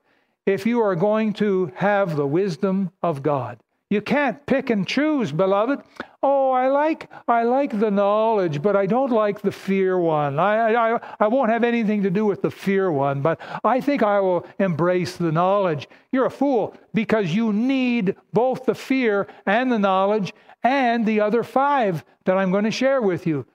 if 0.49 0.65
you 0.65 0.81
are 0.81 0.95
going 0.95 1.31
to 1.33 1.71
have 1.75 2.15
the 2.15 2.25
wisdom 2.25 2.91
of 3.03 3.21
God. 3.21 3.59
You 3.91 4.01
can't 4.01 4.45
pick 4.45 4.69
and 4.69 4.87
choose, 4.87 5.31
beloved. 5.31 5.79
Oh, 6.21 6.51
I 6.51 6.67
like 6.67 7.09
I 7.27 7.43
like 7.43 7.79
the 7.79 7.89
knowledge, 7.89 8.61
but 8.61 8.75
I 8.75 8.85
don't 8.85 9.11
like 9.11 9.41
the 9.41 9.51
fear 9.51 9.97
one. 9.97 10.37
I, 10.37 10.73
I 10.73 10.99
I 11.19 11.27
won't 11.27 11.49
have 11.49 11.63
anything 11.63 12.03
to 12.03 12.11
do 12.11 12.25
with 12.25 12.41
the 12.41 12.51
fear 12.51 12.91
one, 12.91 13.21
but 13.21 13.39
I 13.63 13.81
think 13.81 14.03
I 14.03 14.19
will 14.19 14.45
embrace 14.59 15.17
the 15.17 15.31
knowledge. 15.31 15.87
You're 16.11 16.27
a 16.27 16.31
fool 16.31 16.75
because 16.93 17.33
you 17.33 17.51
need 17.51 18.15
both 18.31 18.65
the 18.65 18.75
fear 18.75 19.27
and 19.47 19.71
the 19.71 19.79
knowledge 19.79 20.33
and 20.63 21.05
the 21.05 21.21
other 21.21 21.41
five 21.41 22.03
that 22.25 22.37
I'm 22.37 22.51
going 22.51 22.65
to 22.65 22.71
share 22.71 23.01
with 23.01 23.25
you. 23.25 23.45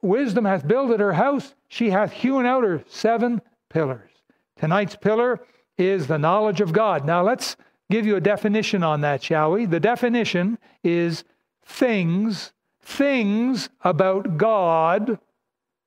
Wisdom 0.00 0.44
hath 0.46 0.66
builded 0.66 1.00
her 1.00 1.12
house, 1.12 1.54
she 1.68 1.90
hath 1.90 2.12
hewn 2.12 2.46
out 2.46 2.64
her 2.64 2.82
seven 2.86 3.42
pillars. 3.68 4.10
Tonight's 4.56 4.96
pillar 4.96 5.40
is 5.78 6.06
the 6.06 6.18
knowledge 6.18 6.60
of 6.60 6.72
God. 6.72 7.04
Now 7.04 7.22
let's 7.22 7.56
give 7.90 8.06
you 8.06 8.16
a 8.16 8.20
definition 8.20 8.82
on 8.82 9.02
that, 9.02 9.22
shall 9.22 9.52
we? 9.52 9.66
The 9.66 9.80
definition 9.80 10.58
is 10.82 11.24
things, 11.64 12.52
things 12.80 13.68
about 13.82 14.36
God. 14.36 15.18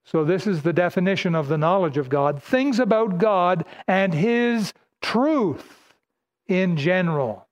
So, 0.06 0.24
this 0.24 0.46
is 0.46 0.62
the 0.62 0.74
definition 0.74 1.34
of 1.34 1.48
the 1.48 1.58
knowledge 1.58 1.98
of 1.98 2.10
God 2.10 2.42
things 2.42 2.80
about 2.80 3.18
God 3.18 3.66
and 3.88 4.14
His 4.14 4.74
truth 5.02 5.96
in 6.48 6.78
general. 6.78 7.48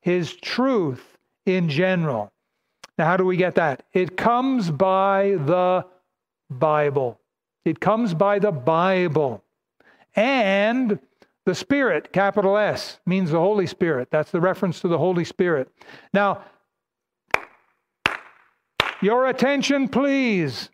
His 0.00 0.34
truth 0.34 1.18
in 1.44 1.68
general. 1.68 2.32
Now, 2.96 3.06
how 3.06 3.16
do 3.16 3.24
we 3.24 3.36
get 3.36 3.56
that? 3.56 3.84
It 3.92 4.16
comes 4.16 4.70
by 4.70 5.36
the 5.38 5.84
Bible. 6.48 7.20
It 7.64 7.80
comes 7.80 8.14
by 8.14 8.38
the 8.38 8.52
Bible. 8.52 9.42
And 10.14 10.98
the 11.44 11.54
Spirit, 11.54 12.12
capital 12.12 12.56
S, 12.56 13.00
means 13.06 13.30
the 13.30 13.38
Holy 13.38 13.66
Spirit. 13.66 14.08
That's 14.10 14.30
the 14.30 14.40
reference 14.40 14.80
to 14.80 14.88
the 14.88 14.98
Holy 14.98 15.24
Spirit. 15.24 15.68
Now, 16.12 16.42
your 19.02 19.28
attention, 19.28 19.88
please. 19.88 20.70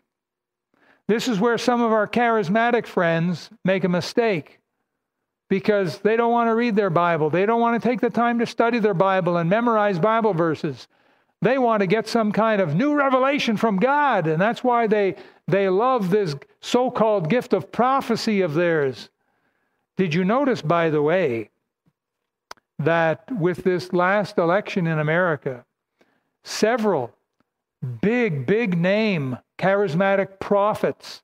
This 1.07 1.27
is 1.27 1.39
where 1.39 1.57
some 1.57 1.81
of 1.81 1.91
our 1.91 2.07
charismatic 2.07 2.87
friends 2.87 3.49
make 3.65 3.83
a 3.83 3.89
mistake 3.89 4.59
because 5.49 5.99
they 5.99 6.15
don't 6.15 6.31
want 6.31 6.47
to 6.47 6.55
read 6.55 6.77
their 6.77 6.89
Bible. 6.89 7.29
They 7.29 7.45
don't 7.45 7.59
want 7.59 7.81
to 7.81 7.85
take 7.85 7.99
the 7.99 8.09
time 8.09 8.39
to 8.39 8.45
study 8.45 8.79
their 8.79 8.93
Bible 8.93 9.35
and 9.35 9.49
memorize 9.49 9.99
Bible 9.99 10.33
verses. 10.33 10.87
They 11.41 11.57
want 11.57 11.81
to 11.81 11.87
get 11.87 12.07
some 12.07 12.31
kind 12.31 12.61
of 12.61 12.75
new 12.75 12.93
revelation 12.93 13.57
from 13.57 13.75
God, 13.77 14.27
and 14.27 14.39
that's 14.41 14.63
why 14.63 14.87
they, 14.87 15.15
they 15.49 15.67
love 15.67 16.09
this 16.09 16.35
so 16.61 16.89
called 16.89 17.29
gift 17.29 17.51
of 17.51 17.69
prophecy 17.69 18.39
of 18.39 18.53
theirs. 18.53 19.09
Did 19.97 20.13
you 20.13 20.23
notice, 20.23 20.61
by 20.61 20.89
the 20.89 21.01
way, 21.01 21.49
that 22.79 23.31
with 23.31 23.63
this 23.63 23.93
last 23.93 24.37
election 24.37 24.87
in 24.87 24.99
America, 24.99 25.65
several 26.43 27.13
big, 28.01 28.45
big 28.45 28.77
name 28.77 29.37
charismatic 29.57 30.39
prophets 30.39 31.21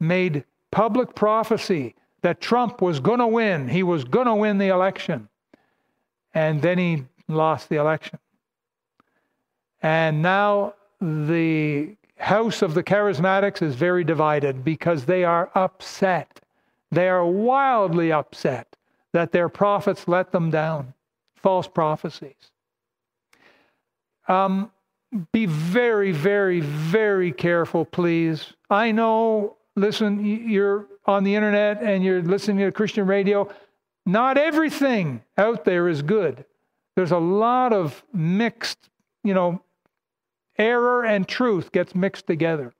made 0.00 0.44
public 0.70 1.14
prophecy 1.14 1.94
that 2.22 2.40
Trump 2.40 2.80
was 2.80 3.00
going 3.00 3.18
to 3.18 3.26
win. 3.26 3.68
He 3.68 3.82
was 3.82 4.04
going 4.04 4.26
to 4.26 4.34
win 4.34 4.58
the 4.58 4.68
election. 4.68 5.28
And 6.32 6.62
then 6.62 6.78
he 6.78 7.04
lost 7.28 7.68
the 7.68 7.76
election. 7.76 8.18
And 9.82 10.22
now 10.22 10.74
the 11.00 11.96
house 12.16 12.62
of 12.62 12.74
the 12.74 12.82
charismatics 12.82 13.60
is 13.60 13.74
very 13.74 14.04
divided 14.04 14.64
because 14.64 15.04
they 15.04 15.24
are 15.24 15.50
upset. 15.54 16.40
They 16.94 17.08
are 17.08 17.26
wildly 17.26 18.12
upset 18.12 18.76
that 19.12 19.32
their 19.32 19.48
prophets 19.48 20.08
let 20.08 20.32
them 20.32 20.50
down. 20.50 20.94
False 21.36 21.68
prophecies. 21.68 22.52
Um, 24.28 24.70
be 25.32 25.46
very, 25.46 26.12
very, 26.12 26.60
very 26.60 27.32
careful, 27.32 27.84
please. 27.84 28.52
I 28.70 28.92
know, 28.92 29.56
listen, 29.76 30.24
you're 30.24 30.86
on 31.06 31.24
the 31.24 31.34
internet 31.34 31.82
and 31.82 32.02
you're 32.02 32.22
listening 32.22 32.58
to 32.58 32.72
Christian 32.72 33.06
radio, 33.06 33.48
not 34.06 34.38
everything 34.38 35.22
out 35.36 35.64
there 35.64 35.88
is 35.88 36.02
good. 36.02 36.44
There's 36.96 37.12
a 37.12 37.18
lot 37.18 37.72
of 37.72 38.02
mixed, 38.12 38.90
you 39.22 39.34
know, 39.34 39.62
error 40.58 41.04
and 41.04 41.26
truth 41.26 41.72
gets 41.72 41.94
mixed 41.94 42.26
together. 42.26 42.72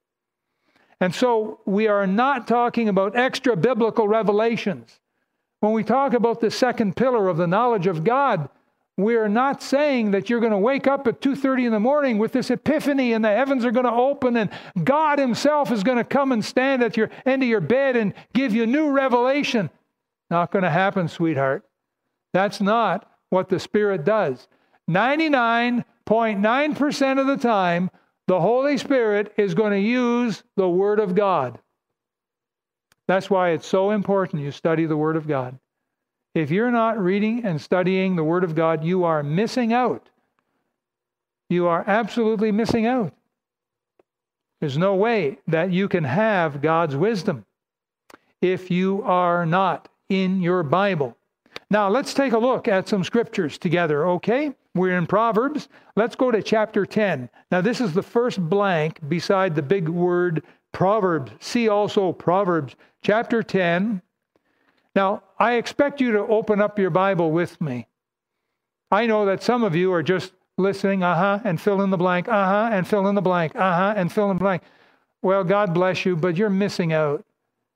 And 1.04 1.14
so 1.14 1.60
we 1.66 1.86
are 1.86 2.06
not 2.06 2.48
talking 2.48 2.88
about 2.88 3.14
extra 3.14 3.58
biblical 3.58 4.08
revelations. 4.08 5.00
When 5.60 5.74
we 5.74 5.84
talk 5.84 6.14
about 6.14 6.40
the 6.40 6.50
second 6.50 6.96
pillar 6.96 7.28
of 7.28 7.36
the 7.36 7.46
knowledge 7.46 7.86
of 7.86 8.04
God, 8.04 8.48
we're 8.96 9.28
not 9.28 9.62
saying 9.62 10.12
that 10.12 10.30
you're 10.30 10.40
going 10.40 10.52
to 10.52 10.56
wake 10.56 10.86
up 10.86 11.06
at 11.06 11.20
2:30 11.20 11.66
in 11.66 11.72
the 11.72 11.78
morning 11.78 12.16
with 12.16 12.32
this 12.32 12.50
epiphany 12.50 13.12
and 13.12 13.22
the 13.22 13.28
heavens 13.28 13.66
are 13.66 13.70
going 13.70 13.84
to 13.84 13.92
open 13.92 14.38
and 14.38 14.48
God 14.82 15.18
himself 15.18 15.70
is 15.70 15.82
going 15.82 15.98
to 15.98 16.04
come 16.04 16.32
and 16.32 16.42
stand 16.42 16.82
at 16.82 16.96
your 16.96 17.10
end 17.26 17.42
of 17.42 17.50
your 17.50 17.60
bed 17.60 17.96
and 17.96 18.14
give 18.32 18.54
you 18.54 18.66
new 18.66 18.90
revelation. 18.90 19.68
Not 20.30 20.52
going 20.52 20.62
to 20.62 20.70
happen, 20.70 21.08
sweetheart. 21.08 21.64
That's 22.32 22.62
not 22.62 23.12
what 23.28 23.50
the 23.50 23.60
Spirit 23.60 24.06
does. 24.06 24.48
99.9% 24.88 27.20
of 27.20 27.26
the 27.26 27.36
time, 27.36 27.90
the 28.26 28.40
Holy 28.40 28.78
Spirit 28.78 29.32
is 29.36 29.54
going 29.54 29.72
to 29.72 29.78
use 29.78 30.42
the 30.56 30.68
Word 30.68 31.00
of 31.00 31.14
God. 31.14 31.58
That's 33.06 33.28
why 33.28 33.50
it's 33.50 33.66
so 33.66 33.90
important 33.90 34.42
you 34.42 34.50
study 34.50 34.86
the 34.86 34.96
Word 34.96 35.16
of 35.16 35.28
God. 35.28 35.58
If 36.34 36.50
you're 36.50 36.70
not 36.70 36.98
reading 36.98 37.44
and 37.44 37.60
studying 37.60 38.16
the 38.16 38.24
Word 38.24 38.44
of 38.44 38.54
God, 38.54 38.82
you 38.82 39.04
are 39.04 39.22
missing 39.22 39.72
out. 39.72 40.08
You 41.50 41.66
are 41.66 41.84
absolutely 41.86 42.50
missing 42.50 42.86
out. 42.86 43.12
There's 44.60 44.78
no 44.78 44.94
way 44.94 45.38
that 45.46 45.70
you 45.70 45.88
can 45.88 46.04
have 46.04 46.62
God's 46.62 46.96
wisdom 46.96 47.44
if 48.40 48.70
you 48.70 49.02
are 49.02 49.44
not 49.44 49.88
in 50.08 50.40
your 50.40 50.62
Bible. 50.62 51.16
Now, 51.70 51.88
let's 51.88 52.14
take 52.14 52.32
a 52.32 52.38
look 52.38 52.68
at 52.68 52.88
some 52.88 53.04
scriptures 53.04 53.58
together, 53.58 54.06
okay? 54.08 54.54
We're 54.74 54.96
in 54.96 55.06
Proverbs. 55.06 55.68
Let's 55.96 56.16
go 56.16 56.30
to 56.30 56.42
chapter 56.42 56.84
10. 56.86 57.28
Now, 57.50 57.60
this 57.60 57.80
is 57.80 57.92
the 57.92 58.02
first 58.02 58.40
blank 58.40 58.98
beside 59.08 59.54
the 59.54 59.62
big 59.62 59.88
word 59.88 60.42
Proverbs. 60.72 61.32
See 61.40 61.68
also 61.68 62.12
Proverbs 62.12 62.74
chapter 63.02 63.42
10, 63.42 64.02
now, 64.94 65.22
I 65.38 65.54
expect 65.54 66.00
you 66.00 66.12
to 66.12 66.20
open 66.20 66.60
up 66.60 66.78
your 66.78 66.90
Bible 66.90 67.32
with 67.32 67.60
me. 67.60 67.88
I 68.90 69.06
know 69.06 69.26
that 69.26 69.42
some 69.42 69.64
of 69.64 69.74
you 69.74 69.92
are 69.92 70.02
just 70.02 70.32
listening, 70.56 71.02
uh 71.02 71.16
huh, 71.16 71.40
and 71.44 71.60
fill 71.60 71.82
in 71.82 71.90
the 71.90 71.96
blank, 71.96 72.28
uh 72.28 72.46
huh, 72.46 72.68
and 72.72 72.86
fill 72.86 73.08
in 73.08 73.16
the 73.16 73.22
blank, 73.22 73.56
uh 73.56 73.74
huh, 73.74 73.94
and 73.96 74.12
fill 74.12 74.30
in 74.30 74.36
the 74.36 74.44
blank. 74.44 74.62
Well, 75.20 75.42
God 75.42 75.74
bless 75.74 76.04
you, 76.04 76.14
but 76.16 76.36
you're 76.36 76.50
missing 76.50 76.92
out. 76.92 77.24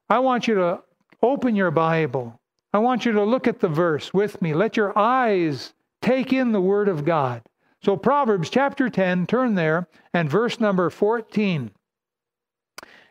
I 0.08 0.20
want 0.20 0.46
you 0.46 0.54
to 0.56 0.82
open 1.22 1.56
your 1.56 1.72
Bible. 1.72 2.37
I 2.72 2.78
want 2.78 3.06
you 3.06 3.12
to 3.12 3.24
look 3.24 3.46
at 3.46 3.60
the 3.60 3.68
verse 3.68 4.12
with 4.12 4.42
me. 4.42 4.54
Let 4.54 4.76
your 4.76 4.96
eyes 4.98 5.72
take 6.02 6.32
in 6.32 6.52
the 6.52 6.60
Word 6.60 6.88
of 6.88 7.04
God. 7.04 7.42
So, 7.82 7.96
Proverbs 7.96 8.50
chapter 8.50 8.90
10, 8.90 9.26
turn 9.26 9.54
there, 9.54 9.88
and 10.12 10.28
verse 10.28 10.60
number 10.60 10.90
14. 10.90 11.70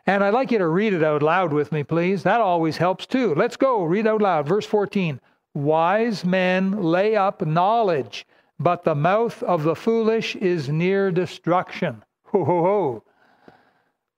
And 0.06 0.24
I'd 0.24 0.34
like 0.34 0.52
you 0.52 0.58
to 0.58 0.68
read 0.68 0.94
it 0.94 1.04
out 1.04 1.22
loud 1.22 1.52
with 1.52 1.72
me, 1.72 1.84
please. 1.84 2.24
That 2.24 2.40
always 2.40 2.78
helps 2.78 3.06
too. 3.06 3.34
Let's 3.36 3.58
go. 3.58 3.84
Read 3.84 4.08
out 4.08 4.22
loud. 4.22 4.48
Verse 4.48 4.66
14 4.66 5.20
Wise 5.54 6.24
men 6.24 6.84
lay 6.84 7.16
up 7.16 7.46
knowledge, 7.46 8.26
but 8.60 8.84
the 8.84 8.96
mouth 8.96 9.42
of 9.44 9.64
the 9.64 9.76
foolish 9.76 10.36
is 10.36 10.70
near 10.70 11.12
destruction. 11.12 12.04
Ho, 12.28 12.44
ho, 12.44 12.62
ho. 12.62 13.04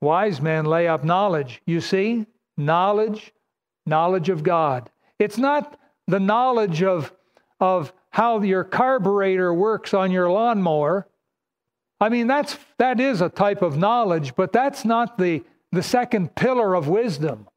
Wise 0.01 0.41
men 0.41 0.65
lay 0.65 0.88
up 0.88 1.03
knowledge. 1.03 1.62
You 1.65 1.79
see, 1.79 2.25
knowledge, 2.58 3.34
knowledge 3.86 4.29
of 4.29 4.43
God. 4.43 4.89
It's 5.20 5.38
not 5.38 5.80
the 6.08 6.20
knowledge 6.20 6.82
of, 6.82 7.14
of 7.60 7.94
how 8.10 8.42
your 8.42 8.64
carburetor 8.64 9.54
works 9.54 9.94
on 9.94 10.12
your 10.12 10.32
lawnmower. 10.32 11.08
I 12.02 12.10
mean, 12.10 12.28
that's, 12.28 12.58
that 12.78 13.00
is 13.00 13.22
a 13.22 13.30
type 13.30 13.62
of 13.62 13.78
knowledge, 13.78 14.36
but 14.36 14.52
that's 14.54 14.86
not 14.86 15.18
the 15.18 15.44
the 15.72 15.84
second 15.84 16.36
pillar 16.36 16.76
of 16.76 16.88
wisdom. 16.88 17.48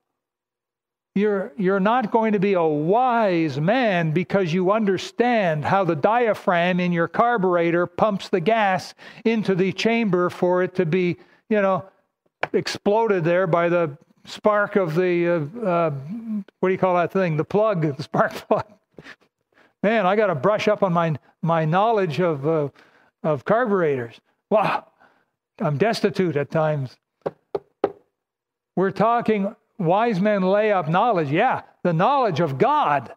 You're, 1.14 1.52
you're 1.58 1.80
not 1.80 2.10
going 2.10 2.32
to 2.32 2.38
be 2.38 2.54
a 2.54 2.62
wise 2.62 3.60
man 3.60 4.12
because 4.12 4.52
you 4.52 4.72
understand 4.72 5.64
how 5.64 5.84
the 5.84 5.96
diaphragm 5.96 6.80
in 6.80 6.90
your 6.90 7.08
carburetor 7.08 7.86
pumps 7.86 8.30
the 8.30 8.40
gas 8.40 8.94
into 9.24 9.54
the 9.54 9.72
chamber 9.72 10.30
for 10.30 10.62
it 10.62 10.74
to 10.76 10.86
be, 10.86 11.18
you 11.50 11.60
know, 11.60 11.84
exploded 12.54 13.24
there 13.24 13.46
by 13.46 13.68
the 13.68 13.96
spark 14.24 14.76
of 14.76 14.94
the, 14.94 15.28
uh, 15.28 15.66
uh, 15.66 15.90
what 16.60 16.68
do 16.68 16.72
you 16.72 16.78
call 16.78 16.96
that 16.96 17.12
thing? 17.12 17.36
The 17.36 17.44
plug, 17.44 17.82
the 17.96 18.02
spark 18.02 18.32
plug. 18.32 18.66
Man, 19.82 20.06
I 20.06 20.14
got 20.14 20.26
to 20.26 20.34
brush 20.34 20.68
up 20.68 20.82
on 20.82 20.92
my, 20.92 21.16
my 21.42 21.64
knowledge 21.64 22.20
of, 22.20 22.46
uh, 22.46 22.68
of 23.22 23.44
carburetors. 23.44 24.20
Wow, 24.50 24.86
I'm 25.58 25.76
destitute 25.76 26.36
at 26.36 26.50
times. 26.50 26.96
We're 28.76 28.90
talking 28.90 29.54
wise 29.78 30.20
men 30.20 30.42
lay 30.42 30.72
up 30.72 30.88
knowledge. 30.88 31.30
Yeah, 31.30 31.62
the 31.82 31.92
knowledge 31.92 32.40
of 32.40 32.58
God 32.58 33.12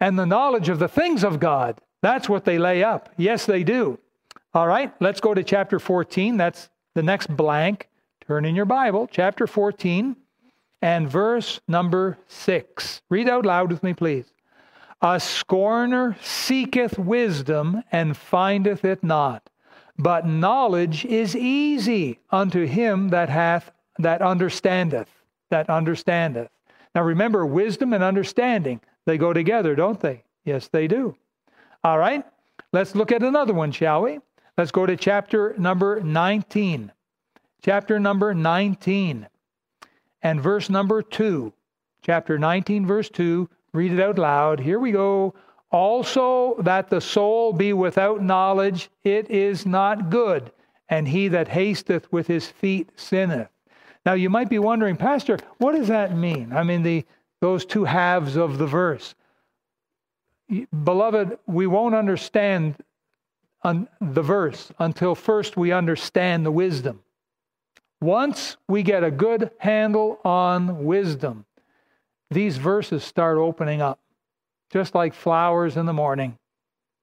and 0.00 0.18
the 0.18 0.24
knowledge 0.24 0.68
of 0.68 0.78
the 0.78 0.88
things 0.88 1.22
of 1.22 1.38
God. 1.38 1.80
That's 2.02 2.28
what 2.28 2.44
they 2.44 2.58
lay 2.58 2.82
up. 2.82 3.10
Yes, 3.18 3.44
they 3.44 3.62
do. 3.62 3.98
All 4.54 4.66
right, 4.66 4.92
let's 5.00 5.20
go 5.20 5.34
to 5.34 5.44
chapter 5.44 5.78
14. 5.78 6.38
That's 6.38 6.70
the 6.94 7.02
next 7.02 7.28
blank. 7.36 7.88
Turn 8.26 8.44
in 8.44 8.56
your 8.56 8.64
Bible, 8.64 9.06
chapter 9.10 9.46
14 9.46 10.16
and 10.82 11.08
verse 11.08 11.60
number 11.68 12.18
6. 12.28 13.02
Read 13.08 13.28
out 13.28 13.44
loud 13.44 13.70
with 13.70 13.82
me, 13.82 13.94
please. 13.94 14.32
A 15.02 15.18
scorner 15.18 16.16
seeketh 16.22 16.98
wisdom 16.98 17.82
and 17.90 18.16
findeth 18.16 18.84
it 18.84 19.02
not, 19.02 19.48
but 19.98 20.26
knowledge 20.26 21.04
is 21.06 21.34
easy 21.34 22.20
unto 22.30 22.66
him 22.66 23.08
that 23.08 23.28
hath 23.28 23.70
that 23.98 24.22
understandeth, 24.22 25.08
that 25.50 25.68
understandeth. 25.68 26.50
Now 26.94 27.02
remember, 27.02 27.46
wisdom 27.46 27.92
and 27.92 28.02
understanding, 28.02 28.80
they 29.06 29.18
go 29.18 29.32
together, 29.32 29.74
don't 29.74 30.00
they? 30.00 30.24
Yes, 30.44 30.68
they 30.68 30.86
do. 30.86 31.16
All 31.84 31.98
right, 31.98 32.24
let's 32.72 32.94
look 32.94 33.12
at 33.12 33.22
another 33.22 33.54
one, 33.54 33.72
shall 33.72 34.02
we? 34.02 34.20
Let's 34.58 34.70
go 34.70 34.84
to 34.84 34.96
chapter 34.96 35.54
number 35.58 36.00
19. 36.00 36.92
Chapter 37.62 37.98
number 37.98 38.34
19 38.34 39.28
and 40.22 40.40
verse 40.40 40.70
number 40.70 41.02
2. 41.02 41.52
Chapter 42.02 42.38
19, 42.38 42.86
verse 42.86 43.08
2. 43.10 43.48
Read 43.72 43.92
it 43.92 44.00
out 44.00 44.18
loud. 44.18 44.60
Here 44.60 44.78
we 44.78 44.92
go. 44.92 45.34
Also, 45.70 46.56
that 46.62 46.90
the 46.90 47.00
soul 47.00 47.52
be 47.52 47.72
without 47.72 48.22
knowledge, 48.22 48.90
it 49.04 49.30
is 49.30 49.64
not 49.64 50.10
good, 50.10 50.50
and 50.88 51.06
he 51.06 51.28
that 51.28 51.48
hasteth 51.48 52.10
with 52.12 52.26
his 52.26 52.48
feet 52.48 52.90
sinneth. 52.96 53.48
Now, 54.04 54.14
you 54.14 54.30
might 54.30 54.48
be 54.48 54.58
wondering, 54.58 54.96
Pastor, 54.96 55.38
what 55.58 55.76
does 55.76 55.88
that 55.88 56.16
mean? 56.16 56.52
I 56.52 56.64
mean, 56.64 56.82
the, 56.82 57.04
those 57.40 57.64
two 57.64 57.84
halves 57.84 58.36
of 58.36 58.58
the 58.58 58.66
verse. 58.66 59.14
Beloved, 60.82 61.38
we 61.46 61.68
won't 61.68 61.94
understand 61.94 62.76
the 63.62 64.22
verse 64.22 64.72
until 64.78 65.14
first 65.14 65.56
we 65.56 65.70
understand 65.70 66.44
the 66.44 66.50
wisdom. 66.50 67.02
Once 68.00 68.56
we 68.68 68.82
get 68.82 69.04
a 69.04 69.10
good 69.10 69.50
handle 69.58 70.18
on 70.24 70.84
wisdom, 70.84 71.44
these 72.30 72.56
verses 72.56 73.04
start 73.04 73.36
opening 73.36 73.82
up. 73.82 73.98
Just 74.70 74.94
like 74.94 75.12
flowers 75.12 75.76
in 75.76 75.86
the 75.86 75.92
morning, 75.92 76.38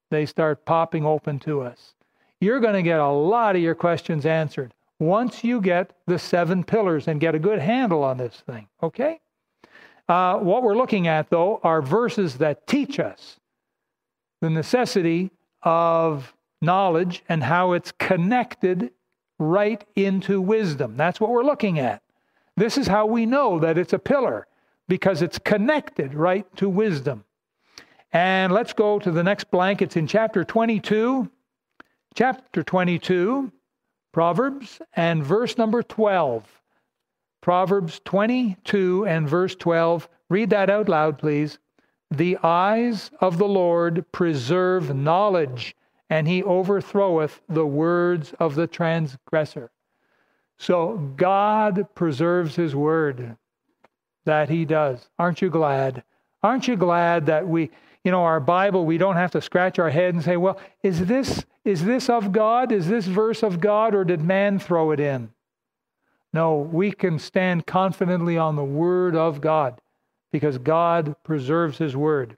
they 0.10 0.26
start 0.26 0.66
popping 0.66 1.06
open 1.06 1.38
to 1.40 1.62
us. 1.62 1.94
You're 2.40 2.62
going 2.62 2.76
to 2.76 2.82
get 2.82 3.00
a 3.00 3.10
lot 3.10 3.56
of 3.56 3.62
your 3.62 3.76
questions 3.76 4.26
answered 4.26 4.74
once 5.00 5.44
you 5.44 5.62
get 5.62 5.94
the 6.08 6.18
seven 6.18 6.64
pillars 6.64 7.08
and 7.08 7.20
get 7.20 7.36
a 7.36 7.40
good 7.40 7.60
handle 7.60 8.04
on 8.04 8.18
this 8.18 8.42
thing, 8.48 8.68
okay? 8.82 9.20
Uh, 10.08 10.38
what 10.38 10.64
we're 10.64 10.78
looking 10.78 11.08
at, 11.08 11.30
though, 11.30 11.60
are 11.62 11.82
verses 11.82 12.38
that 12.38 12.66
teach 12.66 13.00
us 13.00 13.38
the 14.42 14.50
necessity 14.50 15.30
of 15.64 16.34
knowledge 16.62 17.24
and 17.28 17.44
how 17.44 17.74
it's 17.74 17.92
connected 17.92 18.92
right 19.40 19.84
into 19.96 20.42
wisdom. 20.42 20.98
That's 20.98 21.20
what 21.20 21.32
we're 21.32 21.44
looking 21.44 21.80
at. 21.80 22.02
This 22.56 22.78
is 22.78 22.88
how 22.88 23.06
we 23.06 23.26
know 23.26 23.60
that 23.60 23.78
it's 23.78 23.94
a 23.94 24.00
pillar 24.00 24.48
because 24.88 25.22
it's 25.22 25.38
connected 25.38 26.14
right 26.14 26.46
to 26.58 26.68
wisdom. 26.68 27.24
And 28.14 28.54
let's 28.54 28.74
go 28.74 29.00
to 29.00 29.12
the 29.12 29.24
next 29.24 29.52
blank. 29.52 29.82
It's 29.82 29.96
in 29.96 30.08
chapter 30.08 30.44
22. 30.44 31.30
Chapter 32.16 32.64
22, 32.64 33.52
Proverbs, 34.12 34.82
and 34.96 35.24
verse 35.24 35.56
number 35.56 35.84
12. 35.84 36.44
Proverbs 37.42 38.02
22 38.06 39.06
and 39.06 39.30
verse 39.30 39.56
12. 39.56 40.10
Read 40.30 40.50
that 40.50 40.72
out 40.72 40.90
loud, 40.90 41.20
please. 41.20 41.60
The 42.10 42.38
eyes 42.42 43.12
of 43.20 43.38
the 43.38 43.48
Lord 43.48 44.04
preserve 44.12 44.96
knowledge, 44.96 45.76
and 46.10 46.28
he 46.28 46.44
overthroweth 46.44 47.42
the 47.50 47.66
words 47.66 48.34
of 48.40 48.56
the 48.56 48.68
transgressor. 48.68 49.72
So 50.58 50.98
God 51.16 51.88
preserves 51.96 52.56
his 52.56 52.76
word. 52.76 53.38
That 54.26 54.50
he 54.50 54.66
does. 54.66 55.08
Aren't 55.18 55.42
you 55.42 55.50
glad? 55.50 56.04
Aren't 56.44 56.68
you 56.68 56.76
glad 56.76 57.28
that 57.28 57.48
we, 57.48 57.70
you 58.04 58.12
know, 58.12 58.24
our 58.24 58.40
Bible, 58.40 58.86
we 58.86 58.98
don't 58.98 59.16
have 59.16 59.32
to 59.32 59.42
scratch 59.42 59.80
our 59.80 59.90
head 59.90 60.14
and 60.14 60.24
say, 60.24 60.38
well, 60.38 60.60
is 60.84 61.06
this 61.06 61.46
is 61.64 61.84
this 61.84 62.10
of 62.10 62.32
God? 62.32 62.72
Is 62.72 62.88
this 62.88 63.06
verse 63.06 63.44
of 63.44 63.60
God 63.60 63.94
or 63.94 64.06
did 64.06 64.22
man 64.22 64.58
throw 64.58 64.92
it 64.92 65.02
in? 65.02 65.32
No, 66.32 66.58
we 66.58 66.92
can 66.94 67.20
stand 67.20 67.66
confidently 67.66 68.38
on 68.38 68.56
the 68.56 68.64
word 68.64 69.18
of 69.18 69.42
God 69.42 69.82
because 70.32 70.58
God 70.58 71.16
preserves 71.24 71.78
his 71.78 71.96
word. 71.96 72.38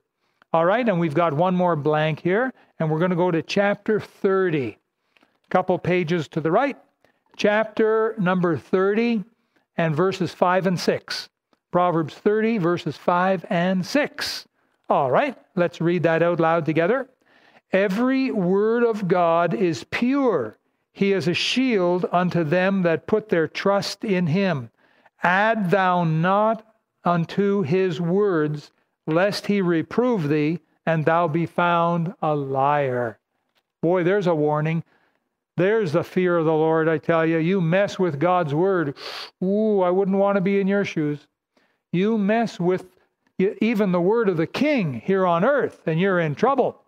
All 0.52 0.66
right, 0.66 0.88
and 0.88 1.00
we've 1.00 1.14
got 1.14 1.34
one 1.34 1.56
more 1.56 1.76
blank 1.76 2.22
here, 2.22 2.52
and 2.80 2.90
we're 2.90 2.98
going 2.98 3.12
to 3.12 3.16
go 3.16 3.30
to 3.30 3.44
chapter 3.44 4.00
30. 4.00 4.80
A 5.22 5.50
couple 5.52 5.78
pages 5.78 6.28
to 6.30 6.42
the 6.42 6.52
right. 6.52 6.76
Chapter 7.38 8.16
number 8.18 8.58
30 8.58 9.24
and 9.78 9.96
verses 9.96 10.34
5 10.34 10.66
and 10.66 10.80
6. 10.80 11.30
Proverbs 11.72 12.16
30, 12.16 12.58
verses 12.58 12.98
5 12.98 13.46
and 13.52 13.86
6. 13.86 14.48
All 14.90 15.12
right, 15.12 15.38
let's 15.56 15.80
read 15.80 16.02
that 16.04 16.24
out 16.24 16.40
loud 16.40 16.66
together. 16.66 17.08
Every 17.72 18.32
word 18.32 18.84
of 18.84 19.08
God 19.08 19.54
is 19.54 19.84
pure. 19.92 20.58
He 20.92 21.14
is 21.14 21.28
a 21.28 21.36
shield 21.36 22.08
unto 22.12 22.44
them 22.44 22.82
that 22.82 23.06
put 23.06 23.30
their 23.30 23.48
trust 23.48 24.04
in 24.04 24.26
him. 24.26 24.72
Add 25.22 25.70
thou 25.70 26.06
not 26.06 26.66
unto 27.06 27.62
his 27.62 28.02
words, 28.02 28.72
lest 29.10 29.48
he 29.48 29.62
reprove 29.62 30.30
thee, 30.30 30.60
and 30.86 31.06
thou 31.06 31.28
be 31.28 31.46
found 31.46 32.14
a 32.22 32.36
liar. 32.36 33.20
Boy, 33.82 34.04
there's 34.04 34.28
a 34.28 34.36
warning. 34.36 34.84
There's 35.58 35.92
the 35.92 36.04
fear 36.04 36.38
of 36.38 36.46
the 36.46 36.54
Lord, 36.54 36.88
I 36.88 36.98
tell 36.98 37.26
you. 37.26 37.38
You 37.38 37.60
mess 37.60 38.00
with 38.00 38.20
God's 38.20 38.54
word. 38.54 38.96
Ooh, 39.44 39.82
I 39.82 39.90
wouldn't 39.90 40.18
want 40.18 40.38
to 40.38 40.42
be 40.42 40.60
in 40.60 40.68
your 40.68 40.86
shoes. 40.86 41.28
You 41.92 42.18
mess 42.18 42.60
with 42.60 42.86
even 43.40 43.92
the 43.92 44.02
word 44.02 44.30
of 44.30 44.38
the 44.38 44.48
king 44.48 45.02
here 45.06 45.26
on 45.26 45.44
earth, 45.44 45.88
and 45.88 46.00
you're 46.00 46.20
in 46.20 46.36
trouble. 46.36 46.82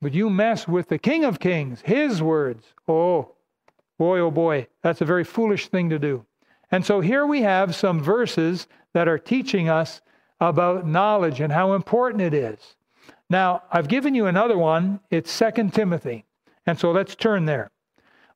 But 0.00 0.14
you 0.14 0.30
mess 0.30 0.66
with 0.66 0.88
the 0.88 0.98
King 0.98 1.24
of 1.24 1.38
Kings, 1.38 1.80
his 1.82 2.20
words. 2.20 2.66
Oh, 2.88 3.32
boy, 3.98 4.18
oh 4.18 4.30
boy, 4.30 4.66
that's 4.82 5.00
a 5.00 5.06
very 5.06 5.24
foolish 5.24 5.68
thing 5.68 5.90
to 5.90 5.98
do. 5.98 6.26
And 6.70 6.84
so 6.84 7.00
here 7.00 7.26
we 7.26 7.42
have 7.42 7.74
some 7.74 8.02
verses 8.02 8.66
that 8.94 9.08
are 9.08 9.18
teaching 9.18 9.68
us 9.68 10.00
about 10.48 10.86
knowledge 10.86 11.40
and 11.40 11.52
how 11.52 11.74
important 11.74 12.20
it 12.20 12.34
is. 12.34 12.58
Now, 13.30 13.62
I've 13.70 13.88
given 13.88 14.14
you 14.14 14.26
another 14.26 14.58
one. 14.58 14.98
It's 15.10 15.30
Second 15.30 15.72
Timothy. 15.72 16.24
And 16.66 16.78
so 16.78 16.90
let's 16.90 17.14
turn 17.14 17.44
there. 17.44 17.70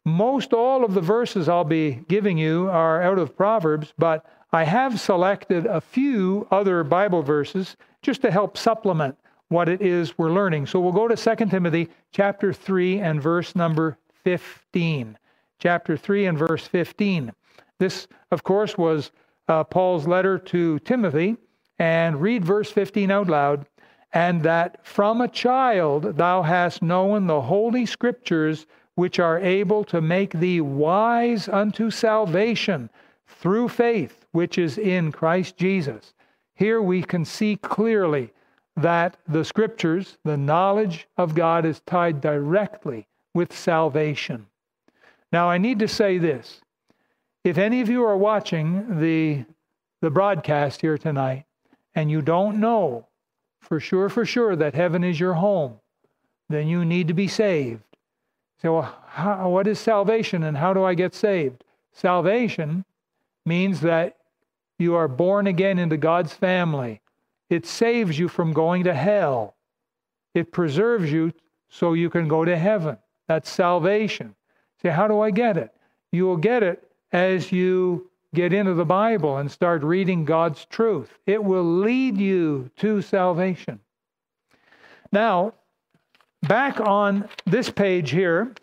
Most 0.05 0.53
all 0.53 0.85
of 0.85 0.95
the 0.95 1.01
verses 1.01 1.49
I'll 1.49 1.65
be 1.65 2.05
giving 2.09 2.39
you 2.39 2.71
are 2.71 3.03
out 3.03 3.19
of 3.19 3.37
Proverbs, 3.37 3.93
but 3.99 4.25
I 4.53 4.63
have 4.63 5.01
selected 5.01 5.67
a 5.67 5.81
few 5.81 6.47
other 6.53 6.85
Bible 6.85 7.23
verses 7.23 7.77
just 8.03 8.23
to 8.23 8.31
help 8.31 8.57
supplement 8.57 9.17
what 9.49 9.69
it 9.69 9.83
is 9.83 10.17
we're 10.17 10.31
learning. 10.31 10.67
So 10.67 10.79
we'll 10.79 10.93
go 10.93 11.09
to 11.09 11.17
2 11.17 11.47
Timothy 11.47 11.89
chapter 12.13 12.53
3 12.53 13.01
and 13.01 13.21
verse 13.21 13.57
number 13.57 13.99
15. 14.23 15.19
Chapter 15.59 15.97
3 15.97 16.27
and 16.27 16.39
verse 16.39 16.67
15. 16.69 17.33
This, 17.79 18.07
of 18.31 18.45
course, 18.45 18.79
was 18.79 19.11
uh, 19.49 19.65
Paul's 19.65 20.07
letter 20.07 20.39
to 20.39 20.79
Timothy, 20.81 21.37
and 21.79 22.21
read 22.21 22.45
verse 22.45 22.71
15 22.71 23.11
out 23.11 23.29
loud. 23.29 23.67
And 24.13 24.43
that 24.43 24.85
from 24.87 25.21
a 25.21 25.29
child 25.29 26.17
thou 26.17 26.43
hast 26.43 26.83
known 26.83 27.27
the 27.27 27.43
holy 27.43 27.87
scriptures, 27.87 28.67
which 28.95 29.19
are 29.19 29.39
able 29.39 29.85
to 29.85 30.01
make 30.01 30.33
thee 30.33 30.61
wise 30.61 31.49
unto 31.49 31.91
salvation 31.91 32.89
through 33.27 33.69
faith, 33.69 34.27
which 34.33 34.57
is 34.59 34.79
in 34.79 35.13
Christ 35.13 35.57
Jesus. 35.57 36.15
Here 36.55 36.81
we 36.81 37.03
can 37.03 37.25
see 37.25 37.57
clearly 37.57 38.33
that 38.77 39.17
the 39.27 39.45
scriptures, 39.45 40.19
the 40.25 40.37
knowledge 40.37 41.09
of 41.17 41.35
God, 41.35 41.65
is 41.65 41.81
tied 41.87 42.21
directly 42.21 43.07
with 43.35 43.53
salvation. 43.53 44.47
Now, 45.33 45.49
I 45.51 45.59
need 45.59 45.79
to 45.81 45.89
say 45.89 46.19
this. 46.19 46.61
If 47.45 47.59
any 47.59 47.81
of 47.81 47.89
you 47.89 48.05
are 48.05 48.17
watching 48.17 49.01
the, 49.01 49.45
the 50.01 50.11
broadcast 50.11 50.81
here 50.81 50.99
tonight, 50.99 51.46
and 51.97 52.09
you 52.11 52.23
don't 52.23 52.61
know 52.61 53.09
for 53.61 53.81
sure, 53.81 54.09
for 54.09 54.25
sure 54.25 54.55
that 54.55 54.75
heaven 54.75 55.03
is 55.03 55.19
your 55.19 55.35
home, 55.35 55.81
then 56.49 56.69
you 56.69 56.85
need 56.85 57.09
to 57.09 57.15
be 57.15 57.27
saved. 57.27 57.83
So, 58.63 58.75
well, 59.19 59.51
what 59.51 59.67
is 59.67 59.81
salvation 59.81 60.45
and 60.45 60.57
how 60.57 60.73
do 60.73 60.85
I 60.85 60.95
get 60.95 61.15
saved? 61.15 61.65
Salvation 61.93 62.85
means 63.45 63.81
that 63.81 64.17
You 64.79 64.95
are 64.95 65.09
born 65.09 65.47
again 65.47 65.79
into 65.79 65.97
God's 65.97 66.33
family. 66.33 67.01
It 67.49 67.67
saves 67.67 68.19
you 68.19 68.29
from 68.29 68.53
going 68.53 68.85
to 68.85 68.95
hell. 68.95 69.55
It 70.35 70.53
preserves 70.53 71.11
you 71.11 71.33
so 71.69 71.95
you 71.95 72.11
can 72.11 72.29
go 72.29 72.45
to 72.45 72.57
heaven. 72.57 72.99
That's 73.27 73.49
salvation. 73.49 74.35
Say, 74.83 74.91
how 74.91 75.09
do 75.09 75.21
I 75.21 75.31
get 75.31 75.57
it? 75.57 75.71
You 76.13 76.27
will 76.27 76.37
get 76.37 76.63
it 76.63 76.87
as 77.13 77.51
you 77.51 78.11
get 78.37 78.53
into 78.53 78.75
the 78.75 78.85
Bible 78.85 79.39
and 79.39 79.51
start 79.51 79.83
reading 79.83 80.25
God's 80.25 80.67
truth. 80.67 81.19
It 81.25 81.43
will 81.43 81.65
lead 81.65 82.19
you 82.19 82.71
to 82.77 83.01
salvation. 83.01 83.81
Now, 85.11 85.55
back 86.43 86.79
on 86.79 87.29
this 87.47 87.71
page 87.71 88.11
here, 88.11 88.55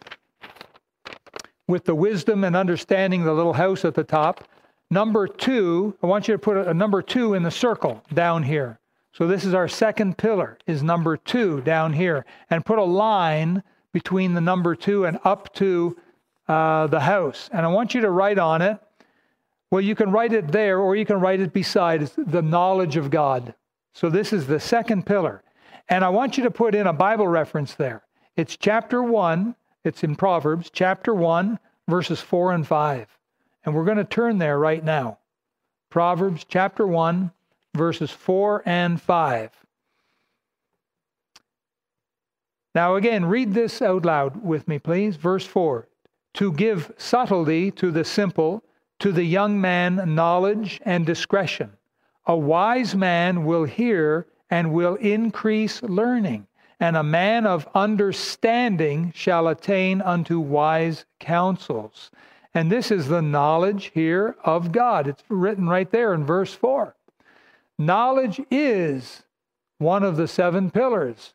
with 1.67 1.85
the 1.85 1.95
wisdom 1.95 2.43
and 2.43 2.55
understanding 2.55 3.23
the 3.23 3.33
little 3.33 3.53
house 3.53 3.83
at 3.83 3.95
the 3.95 4.03
top, 4.03 4.47
number 4.91 5.27
two, 5.27 5.97
I 6.03 6.05
want 6.05 6.27
you 6.27 6.35
to 6.35 6.39
put 6.39 6.55
a, 6.55 6.73
number 6.73 7.01
two 7.01 7.33
in 7.33 7.41
the 7.41 7.51
circle 7.51 8.03
down 8.13 8.43
here. 8.43 8.79
So 9.11 9.27
this 9.27 9.43
is 9.43 9.55
our 9.55 9.67
second 9.67 10.17
pillar, 10.17 10.59
is 10.67 10.83
number 10.83 11.17
two 11.17 11.61
down 11.61 11.93
here. 11.93 12.25
And 12.51 12.63
put 12.63 12.77
a 12.77 12.83
line 12.83 13.63
between 13.91 14.33
the 14.33 14.41
number 14.41 14.75
two 14.75 15.05
and 15.05 15.17
up 15.23 15.53
to 15.55 15.97
uh, 16.47 16.87
the 16.87 16.99
house. 16.99 17.49
And 17.51 17.65
I 17.65 17.69
want 17.69 17.95
you 17.95 18.01
to 18.01 18.11
write 18.11 18.37
on 18.37 18.61
it 18.61 18.79
well, 19.73 19.81
you 19.81 19.95
can 19.95 20.11
write 20.11 20.33
it 20.33 20.51
there 20.51 20.77
or 20.77 20.95
you 20.95 21.03
can 21.03 21.19
write 21.19 21.39
it 21.39 21.51
beside 21.51 22.05
the 22.15 22.43
knowledge 22.43 22.95
of 22.95 23.09
God. 23.09 23.55
So 23.95 24.07
this 24.07 24.31
is 24.31 24.45
the 24.45 24.59
second 24.59 25.07
pillar. 25.07 25.41
And 25.89 26.05
I 26.05 26.09
want 26.09 26.37
you 26.37 26.43
to 26.43 26.51
put 26.51 26.75
in 26.75 26.85
a 26.85 26.93
Bible 26.93 27.27
reference 27.27 27.73
there. 27.73 28.03
It's 28.35 28.55
chapter 28.55 29.01
1, 29.01 29.55
it's 29.83 30.03
in 30.03 30.15
Proverbs, 30.15 30.69
chapter 30.71 31.15
1, 31.15 31.57
verses 31.87 32.21
4 32.21 32.53
and 32.53 32.67
5. 32.67 33.17
And 33.65 33.73
we're 33.73 33.83
going 33.83 33.97
to 33.97 34.03
turn 34.03 34.37
there 34.37 34.59
right 34.59 34.83
now. 34.83 35.17
Proverbs 35.89 36.45
chapter 36.47 36.85
1, 36.85 37.31
verses 37.73 38.11
4 38.11 38.61
and 38.67 39.01
5. 39.01 39.49
Now, 42.75 42.93
again, 42.93 43.25
read 43.25 43.55
this 43.55 43.81
out 43.81 44.05
loud 44.05 44.43
with 44.45 44.67
me, 44.67 44.77
please. 44.77 45.15
Verse 45.15 45.47
4 45.47 45.87
To 46.35 46.51
give 46.51 46.93
subtlety 46.99 47.71
to 47.71 47.89
the 47.89 48.05
simple 48.05 48.63
to 48.99 49.11
the 49.11 49.23
young 49.23 49.59
man 49.59 50.15
knowledge 50.15 50.81
and 50.85 51.05
discretion. 51.05 51.71
A 52.25 52.35
wise 52.35 52.95
man 52.95 53.45
will 53.45 53.65
hear 53.65 54.27
and 54.49 54.73
will 54.73 54.95
increase 54.95 55.81
learning, 55.83 56.47
and 56.79 56.95
a 56.95 57.03
man 57.03 57.45
of 57.45 57.67
understanding 57.75 59.11
shall 59.15 59.47
attain 59.47 60.01
unto 60.01 60.39
wise 60.39 61.05
counsels. 61.19 62.11
And 62.53 62.71
this 62.71 62.91
is 62.91 63.07
the 63.07 63.21
knowledge 63.21 63.91
here 63.93 64.35
of 64.43 64.71
God. 64.71 65.07
It's 65.07 65.23
written 65.27 65.67
right 65.67 65.89
there 65.89 66.13
in 66.13 66.25
verse 66.25 66.53
4. 66.53 66.95
Knowledge 67.79 68.39
is 68.51 69.23
one 69.79 70.03
of 70.03 70.17
the 70.17 70.27
seven 70.27 70.69
pillars. 70.69 71.33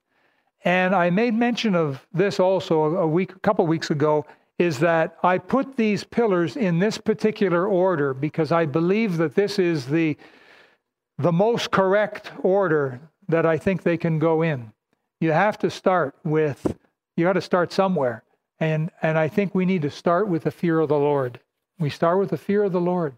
And 0.64 0.94
I 0.94 1.11
made 1.11 1.35
mention 1.35 1.75
of 1.75 2.07
this 2.12 2.40
also 2.40 2.97
a 2.97 3.07
week, 3.07 3.33
a 3.33 3.38
couple 3.40 3.66
weeks 3.66 3.90
ago 3.90 4.27
is 4.59 4.81
that 4.81 5.16
I 5.23 5.38
put 5.38 5.77
these 5.77 6.05
pillars 6.05 6.57
in 6.57 6.79
this 6.79 6.99
particular 6.99 7.66
order 7.66 8.12
because 8.12 8.51
I 8.51 8.66
believe 8.66 9.16
that 9.18 9.35
this 9.35 9.59
is 9.59 9.87
the, 9.87 10.16
the 11.16 11.33
most 11.33 11.71
correct 11.71 12.33
order 12.42 13.01
that 13.29 13.47
I 13.47 13.57
think 13.57 13.83
they 13.83 13.97
can 13.97 14.18
go 14.18 14.42
in. 14.42 14.73
You 15.21 15.33
have 15.33 15.59
to 15.59 15.71
start 15.71 16.16
with, 16.25 16.77
you 17.16 17.25
got 17.25 17.35
to 17.35 17.40
start 17.40 17.73
somewhere. 17.73 18.25
And, 18.61 18.90
and 19.03 19.16
I 19.16 19.29
think 19.29 19.55
we 19.55 19.64
need 19.64 19.83
to 19.83 19.90
start 19.90 20.29
with 20.29 20.44
the 20.44 20.51
fear 20.51 20.81
of 20.81 20.88
the 20.88 20.99
Lord. 20.99 21.40
We 21.79 21.90
start 21.90 22.18
with 22.18 22.31
the 22.31 22.38
fear 22.38 22.64
of 22.64 22.73
the 22.73 22.81
Lord. 22.81 23.14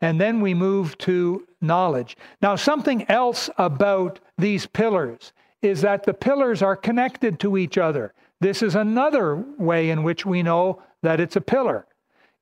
And 0.00 0.20
then 0.20 0.40
we 0.40 0.54
move 0.54 0.96
to 0.98 1.44
knowledge. 1.60 2.16
Now, 2.40 2.54
something 2.54 3.08
else 3.10 3.50
about 3.58 4.20
these 4.36 4.66
pillars 4.66 5.32
is 5.60 5.80
that 5.80 6.04
the 6.04 6.14
pillars 6.14 6.62
are 6.62 6.76
connected 6.76 7.40
to 7.40 7.56
each 7.56 7.76
other. 7.76 8.14
This 8.40 8.62
is 8.62 8.74
another 8.74 9.36
way 9.58 9.90
in 9.90 10.02
which 10.02 10.24
we 10.24 10.42
know 10.42 10.82
that 11.02 11.20
it's 11.20 11.36
a 11.36 11.40
pillar. 11.40 11.86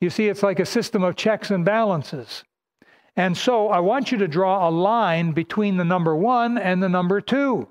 You 0.00 0.10
see, 0.10 0.28
it's 0.28 0.42
like 0.42 0.60
a 0.60 0.66
system 0.66 1.02
of 1.02 1.16
checks 1.16 1.50
and 1.50 1.64
balances. 1.64 2.44
And 3.16 3.36
so 3.36 3.68
I 3.68 3.80
want 3.80 4.12
you 4.12 4.18
to 4.18 4.28
draw 4.28 4.68
a 4.68 4.70
line 4.70 5.32
between 5.32 5.78
the 5.78 5.84
number 5.84 6.14
one 6.14 6.58
and 6.58 6.82
the 6.82 6.88
number 6.88 7.22
two, 7.22 7.68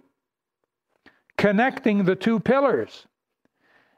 connecting 1.37 2.05
the 2.05 2.15
two 2.15 2.39
pillars. 2.39 3.05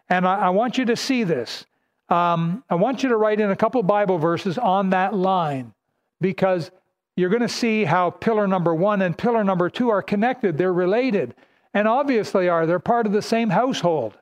And 0.09 0.27
I, 0.27 0.47
I 0.47 0.49
want 0.49 0.77
you 0.77 0.85
to 0.85 0.95
see 0.97 1.23
this. 1.23 1.65
Um, 2.09 2.63
I 2.69 2.75
want 2.75 3.03
you 3.03 3.09
to 3.09 3.17
write 3.17 3.39
in 3.39 3.51
a 3.51 3.55
couple 3.55 3.81
Bible 3.83 4.17
verses 4.17 4.57
on 4.57 4.89
that 4.89 5.13
line 5.13 5.73
because 6.19 6.71
you're 7.15 7.29
going 7.29 7.41
to 7.41 7.49
see 7.49 7.85
how 7.85 8.09
pillar 8.09 8.47
number 8.47 8.73
one 8.75 9.01
and 9.01 9.17
pillar 9.17 9.43
number 9.43 9.69
two 9.69 9.89
are 9.89 10.01
connected. 10.01 10.57
They're 10.57 10.73
related 10.73 11.33
and 11.77 11.87
obviously 11.87 12.49
are. 12.49 12.65
They're 12.65 12.79
part 12.79 13.05
of 13.05 13.11
the 13.11 13.21
same 13.21 13.51
household. 13.51 14.17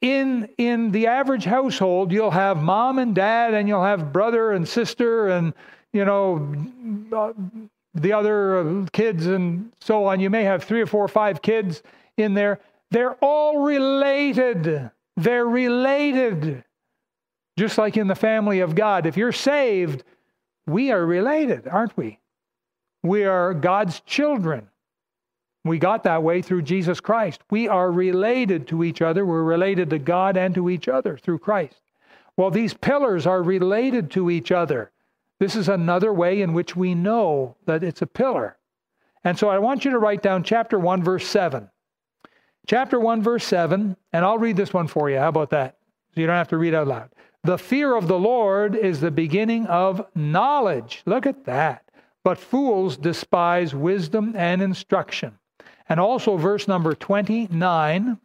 In, 0.00 0.48
in 0.56 0.90
the 0.90 1.08
average 1.08 1.44
household, 1.44 2.10
you'll 2.10 2.30
have 2.30 2.62
mom 2.62 2.98
and 2.98 3.14
dad, 3.14 3.52
and 3.52 3.68
you'll 3.68 3.84
have 3.84 4.14
brother 4.14 4.52
and 4.52 4.66
sister, 4.66 5.28
and 5.28 5.52
you 5.92 6.06
know 6.06 6.56
uh, 7.14 7.34
the 7.92 8.14
other 8.14 8.86
kids, 8.94 9.26
and 9.26 9.70
so 9.78 10.06
on. 10.06 10.18
You 10.18 10.30
may 10.30 10.44
have 10.44 10.64
three 10.64 10.80
or 10.80 10.86
four 10.86 11.04
or 11.04 11.08
five 11.08 11.42
kids 11.42 11.82
in 12.16 12.32
there. 12.32 12.60
They're 12.90 13.16
all 13.20 13.60
related. 13.60 14.90
They're 15.18 15.46
related. 15.46 16.64
Just 17.58 17.76
like 17.76 17.98
in 17.98 18.06
the 18.06 18.14
family 18.14 18.60
of 18.60 18.74
God. 18.74 19.04
If 19.04 19.18
you're 19.18 19.32
saved, 19.32 20.02
we 20.66 20.92
are 20.92 21.04
related, 21.04 21.68
aren't 21.68 21.94
we? 21.94 22.20
We 23.02 23.24
are 23.24 23.52
God's 23.52 24.00
children. 24.00 24.70
We 25.66 25.78
got 25.78 26.04
that 26.04 26.22
way 26.22 26.42
through 26.42 26.62
Jesus 26.62 27.00
Christ. 27.00 27.42
We 27.50 27.68
are 27.68 27.90
related 27.90 28.68
to 28.68 28.84
each 28.84 29.02
other. 29.02 29.26
We're 29.26 29.42
related 29.42 29.90
to 29.90 29.98
God 29.98 30.36
and 30.36 30.54
to 30.54 30.70
each 30.70 30.88
other 30.88 31.16
through 31.16 31.38
Christ. 31.38 31.80
Well, 32.36 32.50
these 32.50 32.74
pillars 32.74 33.26
are 33.26 33.42
related 33.42 34.10
to 34.12 34.30
each 34.30 34.52
other. 34.52 34.90
This 35.38 35.56
is 35.56 35.68
another 35.68 36.12
way 36.12 36.40
in 36.40 36.52
which 36.52 36.76
we 36.76 36.94
know 36.94 37.56
that 37.66 37.82
it's 37.82 38.02
a 38.02 38.06
pillar. 38.06 38.56
And 39.24 39.38
so 39.38 39.48
I 39.48 39.58
want 39.58 39.84
you 39.84 39.90
to 39.90 39.98
write 39.98 40.22
down 40.22 40.44
chapter 40.44 40.78
1, 40.78 41.02
verse 41.02 41.26
7. 41.26 41.68
Chapter 42.66 42.98
1, 42.98 43.22
verse 43.22 43.44
7, 43.44 43.96
and 44.12 44.24
I'll 44.24 44.38
read 44.38 44.56
this 44.56 44.72
one 44.72 44.88
for 44.88 45.08
you. 45.08 45.18
How 45.18 45.28
about 45.28 45.50
that? 45.50 45.78
So 46.14 46.20
you 46.20 46.26
don't 46.26 46.36
have 46.36 46.48
to 46.48 46.58
read 46.58 46.74
out 46.74 46.86
loud. 46.86 47.10
The 47.44 47.58
fear 47.58 47.94
of 47.94 48.08
the 48.08 48.18
Lord 48.18 48.74
is 48.74 49.00
the 49.00 49.10
beginning 49.10 49.66
of 49.66 50.04
knowledge. 50.14 51.02
Look 51.06 51.26
at 51.26 51.44
that. 51.44 51.88
But 52.24 52.38
fools 52.38 52.96
despise 52.96 53.72
wisdom 53.72 54.34
and 54.36 54.60
instruction. 54.60 55.38
And 55.88 56.00
also 56.00 56.36
verse 56.36 56.66
number 56.66 56.94
29. 56.94 58.18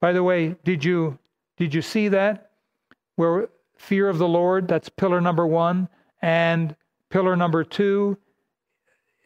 By 0.00 0.12
the 0.12 0.22
way, 0.22 0.56
did 0.64 0.84
you 0.84 1.18
did 1.56 1.74
you 1.74 1.82
see 1.82 2.08
that? 2.08 2.50
Where 3.16 3.48
fear 3.76 4.08
of 4.08 4.18
the 4.18 4.28
Lord, 4.28 4.68
that's 4.68 4.88
pillar 4.88 5.20
number 5.20 5.46
1, 5.46 5.88
and 6.22 6.74
pillar 7.10 7.36
number 7.36 7.62
2, 7.62 8.16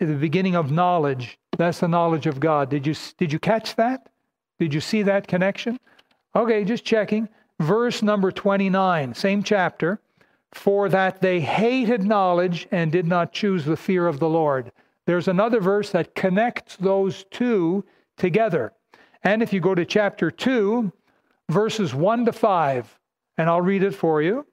the 0.00 0.14
beginning 0.14 0.56
of 0.56 0.70
knowledge, 0.70 1.38
that's 1.56 1.80
the 1.80 1.88
knowledge 1.88 2.26
of 2.26 2.40
God. 2.40 2.68
Did 2.68 2.86
you 2.86 2.94
did 3.16 3.32
you 3.32 3.38
catch 3.38 3.76
that? 3.76 4.08
Did 4.58 4.74
you 4.74 4.80
see 4.80 5.02
that 5.02 5.28
connection? 5.28 5.78
Okay, 6.34 6.64
just 6.64 6.84
checking. 6.84 7.28
Verse 7.60 8.02
number 8.02 8.30
29, 8.30 9.14
same 9.14 9.42
chapter. 9.42 10.00
For 10.52 10.88
that 10.88 11.20
they 11.20 11.40
hated 11.40 12.04
knowledge 12.04 12.66
and 12.70 12.92
did 12.92 13.06
not 13.06 13.32
choose 13.32 13.64
the 13.64 13.76
fear 13.76 14.06
of 14.06 14.18
the 14.18 14.28
Lord. 14.28 14.72
There's 15.06 15.28
another 15.28 15.60
verse 15.60 15.90
that 15.90 16.14
connects 16.14 16.76
those 16.76 17.24
two 17.30 17.84
together. 18.16 18.72
And 19.22 19.42
if 19.42 19.52
you 19.52 19.60
go 19.60 19.74
to 19.74 19.84
chapter 19.84 20.30
2, 20.30 20.92
verses 21.48 21.94
1 21.94 22.26
to 22.26 22.32
5, 22.32 22.98
and 23.38 23.48
I'll 23.48 23.62
read 23.62 23.82
it 23.82 23.94
for 23.94 24.20
you. 24.20 24.46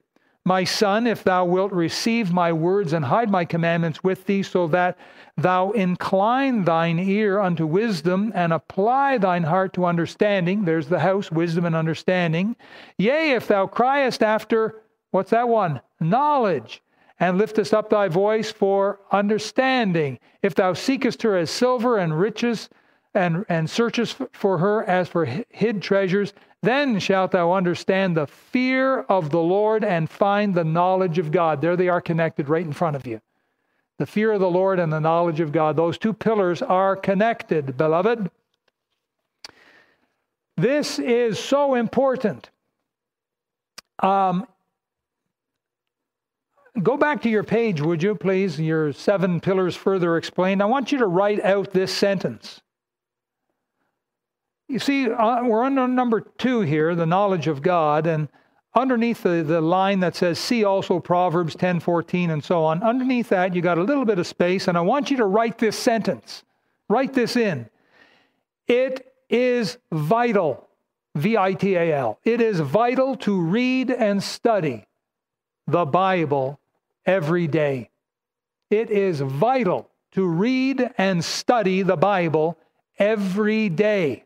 My 0.46 0.64
son, 0.64 1.06
if 1.06 1.24
thou 1.24 1.46
wilt 1.46 1.72
receive 1.72 2.30
my 2.30 2.52
words 2.52 2.92
and 2.92 3.04
hide 3.04 3.30
my 3.30 3.46
commandments 3.46 4.04
with 4.04 4.26
thee, 4.26 4.42
so 4.42 4.66
that 4.68 4.98
thou 5.38 5.70
incline 5.70 6.64
thine 6.64 6.98
ear 6.98 7.40
unto 7.40 7.66
wisdom 7.66 8.30
and 8.34 8.52
apply 8.52 9.18
thine 9.18 9.44
heart 9.44 9.72
to 9.74 9.86
understanding. 9.86 10.64
There's 10.64 10.88
the 10.88 11.00
house, 11.00 11.32
wisdom 11.32 11.64
and 11.64 11.74
understanding. 11.74 12.56
Yea, 12.98 13.32
if 13.32 13.48
thou 13.48 13.66
criest 13.66 14.22
after, 14.22 14.82
what's 15.12 15.30
that 15.30 15.48
one? 15.48 15.80
Knowledge 15.98 16.82
and 17.20 17.38
liftest 17.38 17.72
up 17.72 17.90
thy 17.90 18.08
voice 18.08 18.50
for 18.50 19.00
understanding. 19.12 20.18
If 20.42 20.54
thou 20.54 20.72
seekest 20.72 21.22
her 21.22 21.36
as 21.36 21.50
silver 21.50 21.98
and 21.98 22.18
riches, 22.18 22.68
and, 23.14 23.44
and 23.48 23.70
searchest 23.70 24.16
for 24.32 24.58
her 24.58 24.84
as 24.84 25.08
for 25.08 25.24
hid 25.24 25.80
treasures, 25.80 26.32
then 26.62 26.98
shalt 26.98 27.30
thou 27.30 27.52
understand 27.52 28.16
the 28.16 28.26
fear 28.26 29.00
of 29.02 29.30
the 29.30 29.40
Lord 29.40 29.84
and 29.84 30.10
find 30.10 30.54
the 30.54 30.64
knowledge 30.64 31.18
of 31.18 31.30
God. 31.30 31.60
There 31.60 31.76
they 31.76 31.88
are 31.88 32.00
connected 32.00 32.48
right 32.48 32.64
in 32.64 32.72
front 32.72 32.96
of 32.96 33.06
you. 33.06 33.20
The 33.98 34.06
fear 34.06 34.32
of 34.32 34.40
the 34.40 34.50
Lord 34.50 34.80
and 34.80 34.92
the 34.92 35.00
knowledge 35.00 35.40
of 35.40 35.52
God. 35.52 35.76
Those 35.76 35.98
two 35.98 36.12
pillars 36.12 36.60
are 36.62 36.96
connected, 36.96 37.76
beloved. 37.76 38.30
This 40.56 40.98
is 40.98 41.38
so 41.38 41.74
important. 41.74 42.50
Um, 44.00 44.46
go 46.82 46.96
back 46.96 47.22
to 47.22 47.28
your 47.28 47.44
page, 47.44 47.80
would 47.80 48.02
you 48.02 48.14
please? 48.14 48.60
Your 48.60 48.92
seven 48.92 49.40
pillars 49.40 49.76
further 49.76 50.16
explained. 50.16 50.62
I 50.62 50.66
want 50.66 50.92
you 50.92 50.98
to 50.98 51.06
write 51.06 51.42
out 51.44 51.72
this 51.72 51.94
sentence. 51.94 52.60
You 54.68 54.78
see, 54.78 55.10
uh, 55.10 55.44
we're 55.44 55.62
on 55.62 55.94
number 55.94 56.20
two 56.20 56.60
here, 56.60 56.94
the 56.94 57.06
knowledge 57.06 57.46
of 57.46 57.62
God, 57.62 58.06
and 58.06 58.28
underneath 58.74 59.22
the, 59.22 59.42
the 59.42 59.60
line 59.60 60.00
that 60.00 60.16
says, 60.16 60.38
see 60.38 60.64
also 60.64 60.98
Proverbs 60.98 61.54
10 61.54 61.80
14 61.80 62.30
and 62.30 62.42
so 62.42 62.64
on, 62.64 62.82
underneath 62.82 63.28
that, 63.28 63.54
you 63.54 63.62
got 63.62 63.78
a 63.78 63.82
little 63.82 64.04
bit 64.04 64.18
of 64.18 64.26
space, 64.26 64.66
and 64.66 64.76
I 64.76 64.80
want 64.80 65.10
you 65.10 65.18
to 65.18 65.26
write 65.26 65.58
this 65.58 65.78
sentence. 65.78 66.44
Write 66.88 67.12
this 67.12 67.36
in. 67.36 67.68
It 68.66 69.12
is 69.28 69.78
vital, 69.92 70.68
V 71.14 71.36
I 71.36 71.52
T 71.52 71.76
A 71.76 71.94
L. 71.94 72.18
It 72.24 72.40
is 72.40 72.60
vital 72.60 73.16
to 73.18 73.40
read 73.40 73.90
and 73.90 74.22
study 74.22 74.86
the 75.66 75.84
Bible 75.84 76.58
every 77.06 77.46
day. 77.46 77.90
It 78.70 78.90
is 78.90 79.20
vital 79.20 79.90
to 80.12 80.26
read 80.26 80.90
and 80.96 81.24
study 81.24 81.82
the 81.82 81.96
Bible 81.96 82.58
every 82.98 83.68
day. 83.68 84.24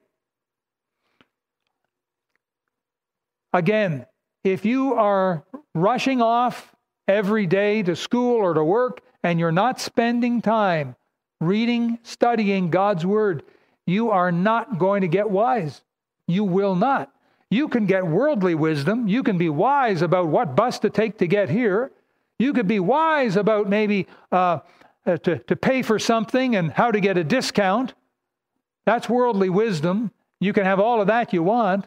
Again, 3.52 4.06
if 4.44 4.64
you 4.64 4.94
are 4.94 5.44
rushing 5.74 6.20
off 6.20 6.74
every 7.06 7.46
day 7.46 7.82
to 7.82 7.96
school 7.96 8.36
or 8.36 8.54
to 8.54 8.62
work 8.62 9.00
and 9.22 9.38
you're 9.38 9.50
not 9.50 9.80
spending 9.80 10.42
time 10.42 10.94
reading, 11.40 11.98
studying 12.02 12.70
God's 12.70 13.06
Word, 13.06 13.42
you 13.86 14.10
are 14.10 14.30
not 14.30 14.78
going 14.78 15.00
to 15.00 15.08
get 15.08 15.30
wise. 15.30 15.82
You 16.26 16.44
will 16.44 16.74
not. 16.74 17.10
You 17.50 17.68
can 17.68 17.86
get 17.86 18.06
worldly 18.06 18.54
wisdom. 18.54 19.08
You 19.08 19.22
can 19.22 19.38
be 19.38 19.48
wise 19.48 20.02
about 20.02 20.28
what 20.28 20.54
bus 20.54 20.78
to 20.80 20.90
take 20.90 21.18
to 21.18 21.26
get 21.26 21.48
here. 21.48 21.90
You 22.38 22.52
could 22.52 22.68
be 22.68 22.80
wise 22.80 23.36
about 23.36 23.68
maybe 23.68 24.06
uh, 24.30 24.60
uh, 25.06 25.16
to, 25.18 25.38
to 25.38 25.56
pay 25.56 25.82
for 25.82 25.98
something 25.98 26.54
and 26.54 26.70
how 26.72 26.90
to 26.90 27.00
get 27.00 27.16
a 27.16 27.24
discount. 27.24 27.94
That's 28.86 29.08
worldly 29.08 29.48
wisdom. 29.48 30.12
You 30.40 30.52
can 30.52 30.64
have 30.64 30.80
all 30.80 31.00
of 31.00 31.08
that 31.08 31.32
you 31.32 31.42
want, 31.42 31.86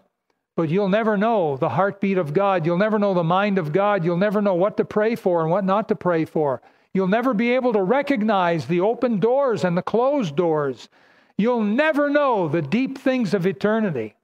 but 0.57 0.69
you'll 0.69 0.89
never 0.89 1.17
know 1.17 1.55
the 1.55 1.69
heartbeat 1.69 2.17
of 2.17 2.33
God. 2.33 2.65
You'll 2.65 2.77
never 2.77 2.99
know 2.99 3.13
the 3.13 3.23
mind 3.23 3.57
of 3.57 3.71
God. 3.71 4.03
You'll 4.03 4.17
never 4.17 4.41
know 4.41 4.55
what 4.55 4.77
to 4.77 4.85
pray 4.85 5.15
for 5.15 5.41
and 5.41 5.49
what 5.49 5.63
not 5.63 5.87
to 5.87 5.95
pray 5.95 6.25
for. 6.25 6.61
You'll 6.93 7.07
never 7.07 7.33
be 7.33 7.51
able 7.51 7.73
to 7.73 7.81
recognize 7.81 8.65
the 8.65 8.81
open 8.81 9.19
doors 9.19 9.63
and 9.63 9.77
the 9.77 9.81
closed 9.81 10.35
doors. 10.35 10.89
You'll 11.37 11.63
never 11.63 12.09
know 12.09 12.49
the 12.49 12.61
deep 12.61 12.97
things 12.97 13.33
of 13.33 13.47
eternity. 13.47 14.15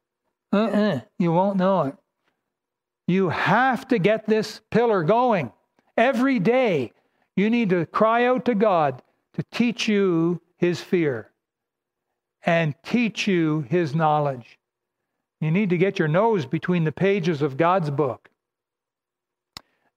Uh-uh, 0.52 1.02
you 1.18 1.32
won't 1.32 1.58
know 1.58 1.84
it. 1.84 1.96
You 3.08 3.30
have 3.30 3.88
to 3.88 4.00
get 4.00 4.28
this 4.28 4.60
pillar 4.70 5.04
going. 5.04 5.52
Every 5.98 6.40
day, 6.40 6.94
you 7.36 7.50
need 7.50 7.70
to 7.72 7.86
cry 7.88 8.26
out 8.26 8.46
to 8.46 8.56
God 8.56 9.02
to 9.34 9.44
teach 9.52 9.88
you 9.88 10.40
his 10.58 10.80
fear 10.80 11.32
and 12.46 12.76
teach 12.84 13.28
you 13.28 13.66
his 13.70 13.94
knowledge. 13.94 14.60
You 15.42 15.52
need 15.52 15.70
to 15.72 15.78
get 15.78 16.00
your 16.00 16.08
nose 16.08 16.46
between 16.46 16.84
the 16.84 16.92
pages 16.92 17.42
of 17.42 17.58
God's 17.58 17.90
book. 17.90 18.30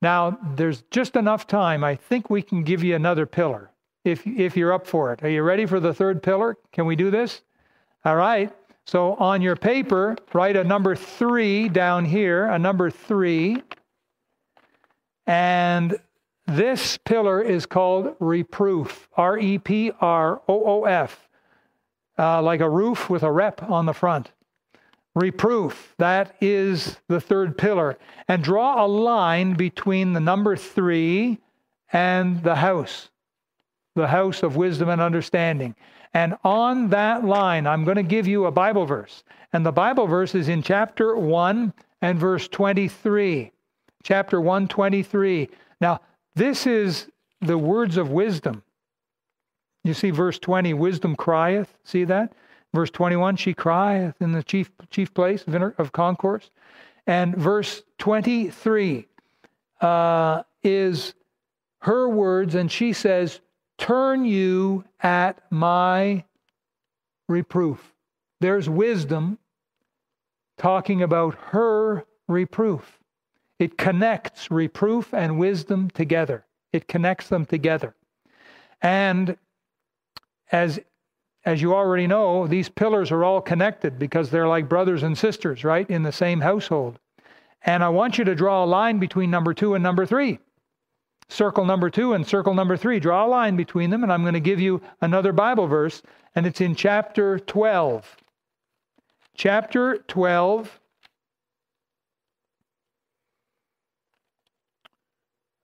Now, 0.02 0.38
there's 0.56 0.82
just 0.90 1.16
enough 1.16 1.46
time. 1.46 1.84
I 1.84 1.94
think 1.94 2.30
we 2.30 2.42
can 2.42 2.62
give 2.64 2.82
you 2.82 2.96
another 2.96 3.26
pillar 3.26 3.70
if, 4.04 4.26
if 4.26 4.56
you're 4.56 4.72
up 4.72 4.86
for 4.86 5.12
it. 5.12 5.22
Are 5.22 5.28
you 5.28 5.42
ready 5.42 5.66
for 5.66 5.80
the 5.80 5.92
third 5.92 6.22
pillar? 6.22 6.56
Can 6.72 6.86
we 6.86 6.96
do 6.96 7.10
this? 7.10 7.42
All 8.04 8.16
right. 8.16 8.50
So 8.86 9.14
on 9.14 9.42
your 9.42 9.56
paper, 9.56 10.16
write 10.32 10.56
a 10.56 10.64
number 10.64 10.96
three 10.96 11.68
down 11.68 12.04
here, 12.04 12.46
a 12.46 12.58
number 12.58 12.90
three. 12.90 13.62
And 15.30 15.96
this 16.48 16.98
pillar 16.98 17.40
is 17.40 17.64
called 17.64 18.16
reproof, 18.18 19.08
R 19.16 19.38
E 19.38 19.58
P 19.58 19.92
R 20.00 20.42
O 20.48 20.64
O 20.64 20.84
F, 20.86 21.28
uh, 22.18 22.42
like 22.42 22.58
a 22.58 22.68
roof 22.68 23.08
with 23.08 23.22
a 23.22 23.30
rep 23.30 23.62
on 23.62 23.86
the 23.86 23.92
front. 23.92 24.32
Reproof, 25.14 25.94
that 25.98 26.34
is 26.40 26.96
the 27.06 27.20
third 27.20 27.56
pillar. 27.56 27.96
And 28.26 28.42
draw 28.42 28.84
a 28.84 28.88
line 28.88 29.54
between 29.54 30.14
the 30.14 30.18
number 30.20 30.56
three 30.56 31.38
and 31.92 32.42
the 32.42 32.56
house, 32.56 33.10
the 33.94 34.08
house 34.08 34.42
of 34.42 34.56
wisdom 34.56 34.88
and 34.88 35.00
understanding. 35.00 35.76
And 36.12 36.34
on 36.42 36.88
that 36.88 37.24
line, 37.24 37.68
I'm 37.68 37.84
going 37.84 37.98
to 37.98 38.02
give 38.02 38.26
you 38.26 38.46
a 38.46 38.50
Bible 38.50 38.84
verse. 38.84 39.22
And 39.52 39.64
the 39.64 39.70
Bible 39.70 40.08
verse 40.08 40.34
is 40.34 40.48
in 40.48 40.60
chapter 40.60 41.14
1 41.14 41.72
and 42.02 42.18
verse 42.18 42.48
23. 42.48 43.52
Chapter 44.02 44.40
123. 44.40 45.48
Now, 45.80 46.00
this 46.34 46.66
is 46.66 47.06
the 47.40 47.58
words 47.58 47.96
of 47.96 48.10
wisdom. 48.10 48.62
You 49.84 49.94
see 49.94 50.10
verse 50.10 50.38
20, 50.38 50.74
wisdom 50.74 51.16
crieth. 51.16 51.74
See 51.84 52.04
that? 52.04 52.34
Verse 52.72 52.90
21, 52.90 53.36
she 53.36 53.54
crieth 53.54 54.14
in 54.20 54.32
the 54.32 54.42
chief, 54.42 54.70
chief 54.90 55.12
place 55.12 55.46
of, 55.46 55.54
inter, 55.54 55.74
of 55.78 55.92
concourse. 55.92 56.50
And 57.06 57.34
verse 57.34 57.82
23 57.98 59.08
uh, 59.80 60.42
is 60.62 61.14
her 61.80 62.08
words, 62.08 62.54
and 62.54 62.70
she 62.70 62.92
says, 62.92 63.40
Turn 63.78 64.24
you 64.24 64.84
at 65.00 65.40
my 65.50 66.24
reproof. 67.28 67.94
There's 68.40 68.68
wisdom 68.68 69.38
talking 70.58 71.02
about 71.02 71.34
her 71.46 72.04
reproof. 72.28 72.99
It 73.60 73.78
connects 73.78 74.50
reproof 74.50 75.14
and 75.14 75.38
wisdom 75.38 75.90
together. 75.90 76.46
It 76.72 76.88
connects 76.88 77.28
them 77.28 77.46
together. 77.46 77.94
And 78.82 79.36
as 80.50 80.80
as 81.44 81.62
you 81.62 81.74
already 81.74 82.06
know, 82.06 82.46
these 82.46 82.68
pillars 82.68 83.10
are 83.10 83.24
all 83.24 83.40
connected 83.40 83.98
because 83.98 84.30
they're 84.30 84.48
like 84.48 84.68
brothers 84.68 85.02
and 85.02 85.16
sisters, 85.16 85.64
right, 85.64 85.88
in 85.88 86.02
the 86.02 86.12
same 86.12 86.40
household. 86.40 86.98
And 87.62 87.84
I 87.84 87.88
want 87.88 88.18
you 88.18 88.24
to 88.24 88.34
draw 88.34 88.64
a 88.64 88.66
line 88.66 88.98
between 88.98 89.30
number 89.30 89.54
two 89.54 89.74
and 89.74 89.82
number 89.82 90.04
three 90.04 90.38
circle 91.28 91.64
number 91.64 91.88
two 91.90 92.12
and 92.12 92.26
circle 92.26 92.54
number 92.54 92.76
three. 92.76 92.98
Draw 92.98 93.26
a 93.26 93.28
line 93.28 93.56
between 93.56 93.90
them, 93.90 94.02
and 94.02 94.12
I'm 94.12 94.22
going 94.22 94.34
to 94.34 94.40
give 94.40 94.58
you 94.58 94.80
another 95.00 95.32
Bible 95.32 95.66
verse, 95.66 96.02
and 96.34 96.46
it's 96.46 96.60
in 96.60 96.74
chapter 96.74 97.38
12. 97.38 98.16
Chapter 99.34 99.98
12. 100.08 100.79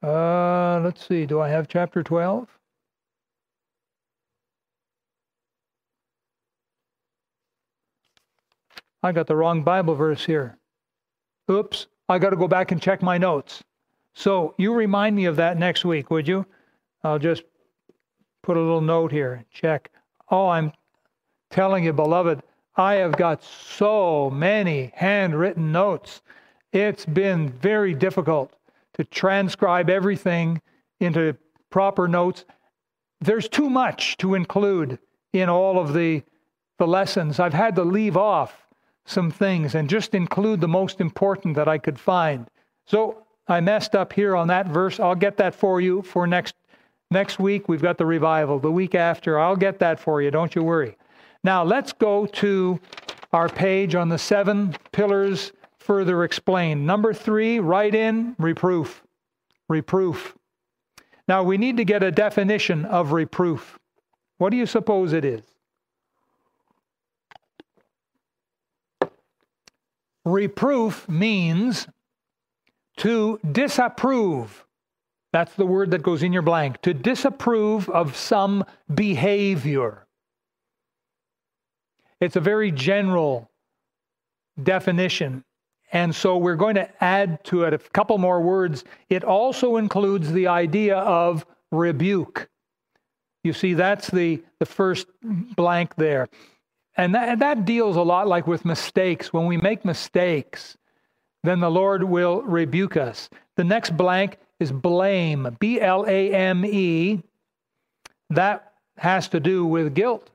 Uh, 0.06 0.78
let's 0.84 1.04
see, 1.04 1.26
do 1.26 1.40
I 1.40 1.48
have 1.48 1.66
chapter 1.66 2.00
12? 2.00 2.46
I 9.02 9.10
got 9.10 9.26
the 9.26 9.34
wrong 9.34 9.64
Bible 9.64 9.96
verse 9.96 10.24
here. 10.24 10.58
Oops, 11.50 11.88
I 12.08 12.20
got 12.20 12.30
to 12.30 12.36
go 12.36 12.46
back 12.46 12.70
and 12.70 12.80
check 12.80 13.02
my 13.02 13.18
notes. 13.18 13.64
So 14.14 14.54
you 14.58 14.74
remind 14.74 15.16
me 15.16 15.24
of 15.24 15.34
that 15.36 15.58
next 15.58 15.84
week, 15.84 16.08
would 16.08 16.28
you? 16.28 16.46
I'll 17.02 17.18
just 17.18 17.42
put 18.44 18.56
a 18.56 18.60
little 18.60 18.80
note 18.80 19.10
here. 19.10 19.44
Check. 19.52 19.90
Oh, 20.30 20.46
I'm 20.46 20.72
telling 21.50 21.82
you, 21.82 21.92
beloved, 21.92 22.44
I 22.76 22.94
have 22.94 23.16
got 23.16 23.42
so 23.42 24.30
many 24.30 24.92
handwritten 24.94 25.72
notes. 25.72 26.22
It's 26.72 27.04
been 27.04 27.48
very 27.48 27.92
difficult 27.92 28.55
to 28.96 29.04
transcribe 29.04 29.90
everything 29.90 30.60
into 31.00 31.36
proper 31.70 32.08
notes. 32.08 32.44
There's 33.20 33.48
too 33.48 33.70
much 33.70 34.16
to 34.18 34.34
include 34.34 34.98
in 35.32 35.48
all 35.48 35.78
of 35.78 35.92
the, 35.92 36.22
the 36.78 36.86
lessons. 36.86 37.38
I've 37.38 37.54
had 37.54 37.76
to 37.76 37.84
leave 37.84 38.16
off 38.16 38.66
some 39.04 39.30
things 39.30 39.74
and 39.74 39.88
just 39.88 40.14
include 40.14 40.60
the 40.60 40.68
most 40.68 41.00
important 41.00 41.54
that 41.56 41.68
I 41.68 41.78
could 41.78 41.98
find. 41.98 42.48
So 42.86 43.22
I 43.48 43.60
messed 43.60 43.94
up 43.94 44.12
here 44.12 44.34
on 44.34 44.48
that 44.48 44.66
verse. 44.66 44.98
I'll 44.98 45.14
get 45.14 45.36
that 45.36 45.54
for 45.54 45.80
you 45.80 46.02
for 46.02 46.26
next 46.26 46.54
next 47.10 47.38
week. 47.38 47.68
We've 47.68 47.82
got 47.82 47.98
the 47.98 48.06
revival. 48.06 48.58
The 48.58 48.72
week 48.72 48.96
after, 48.96 49.38
I'll 49.38 49.56
get 49.56 49.78
that 49.78 50.00
for 50.00 50.20
you. 50.20 50.30
Don't 50.30 50.54
you 50.54 50.62
worry. 50.64 50.96
Now 51.44 51.62
let's 51.62 51.92
go 51.92 52.26
to 52.26 52.80
our 53.32 53.48
page 53.48 53.94
on 53.94 54.08
the 54.08 54.18
seven 54.18 54.74
pillars 54.90 55.52
further 55.86 56.24
explained. 56.24 56.84
Number 56.86 57.14
three, 57.14 57.60
write 57.60 57.94
in 57.94 58.34
reproof. 58.38 59.02
Reproof. 59.68 60.36
Now 61.28 61.44
we 61.44 61.56
need 61.56 61.76
to 61.76 61.84
get 61.84 62.02
a 62.02 62.10
definition 62.10 62.84
of 62.84 63.12
reproof. 63.12 63.78
What 64.38 64.50
do 64.50 64.56
you 64.56 64.66
suppose 64.66 65.12
it 65.12 65.24
is? 65.24 65.42
Reproof 70.24 71.08
means 71.08 71.86
to 72.96 73.38
disapprove. 73.50 74.66
That's 75.32 75.54
the 75.54 75.66
word 75.66 75.92
that 75.92 76.02
goes 76.02 76.22
in 76.22 76.32
your 76.32 76.42
blank. 76.42 76.82
To 76.82 76.92
disapprove 76.92 77.88
of 77.88 78.16
some 78.16 78.64
behavior. 78.92 80.06
It's 82.20 82.36
a 82.36 82.40
very 82.40 82.72
general 82.72 83.50
definition. 84.60 85.44
And 85.96 86.14
so 86.14 86.36
we're 86.36 86.56
going 86.56 86.74
to 86.74 86.90
add 87.02 87.42
to 87.44 87.62
it 87.62 87.72
a 87.72 87.78
couple 87.78 88.18
more 88.18 88.42
words. 88.42 88.84
It 89.08 89.24
also 89.24 89.78
includes 89.78 90.30
the 90.30 90.46
idea 90.46 90.98
of 90.98 91.46
rebuke. 91.72 92.50
You 93.42 93.54
see, 93.54 93.72
that's 93.72 94.10
the, 94.10 94.42
the 94.58 94.66
first 94.66 95.06
blank 95.22 95.94
there. 95.94 96.28
And 96.98 97.14
that, 97.14 97.38
that 97.38 97.64
deals 97.64 97.96
a 97.96 98.02
lot 98.02 98.28
like 98.28 98.46
with 98.46 98.66
mistakes. 98.66 99.32
When 99.32 99.46
we 99.46 99.56
make 99.56 99.86
mistakes, 99.86 100.76
then 101.44 101.60
the 101.60 101.70
Lord 101.70 102.04
will 102.04 102.42
rebuke 102.42 102.98
us. 102.98 103.30
The 103.56 103.64
next 103.64 103.96
blank 103.96 104.36
is 104.60 104.70
blame, 104.70 105.56
B 105.60 105.80
L 105.80 106.04
A 106.06 106.30
M 106.30 106.62
E. 106.66 107.22
That 108.28 108.74
has 108.98 109.28
to 109.28 109.40
do 109.40 109.64
with 109.64 109.94
guilt. 109.94 110.28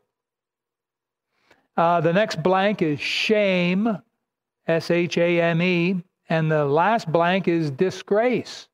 Uh, 1.78 2.02
the 2.02 2.14
next 2.14 2.42
blank 2.42 2.82
is 2.82 3.00
shame, 3.00 4.00
S 4.68 4.92
H 4.92 5.18
A 5.18 5.42
M 5.42 5.62
E. 5.62 6.04
And 6.30 6.52
the 6.52 6.66
last 6.66 7.12
blank 7.12 7.48
is 7.48 7.72
disgrace. 7.72 8.68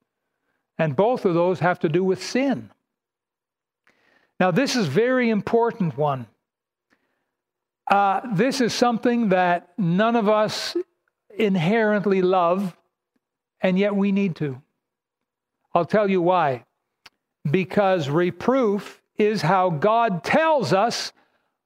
And 0.78 0.96
both 0.96 1.26
of 1.26 1.34
those 1.34 1.60
have 1.60 1.80
to 1.80 1.90
do 1.90 2.04
with 2.04 2.24
sin. 2.24 2.70
Now, 4.40 4.52
this 4.52 4.76
is 4.76 4.86
very 4.86 5.30
important 5.30 5.98
one. 5.98 6.28
Uh, 7.90 8.22
this 8.36 8.62
is 8.62 8.74
something 8.74 9.30
that 9.30 9.70
none 9.78 10.16
of 10.16 10.28
us 10.30 10.76
inherently 11.36 12.22
love, 12.22 12.76
and 13.62 13.80
yet 13.80 13.96
we 13.96 14.12
need 14.12 14.36
to. 14.36 14.62
I'll 15.74 15.86
tell 15.86 16.10
you 16.10 16.22
why. 16.22 16.66
Because 17.50 18.10
reproof 18.10 19.02
is 19.18 19.42
how 19.42 19.70
God 19.70 20.24
tells 20.24 20.74
us 20.74 21.14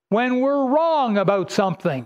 when 0.10 0.41
we're 0.41 0.67
wrong 0.67 1.17
about 1.17 1.51
something, 1.51 2.05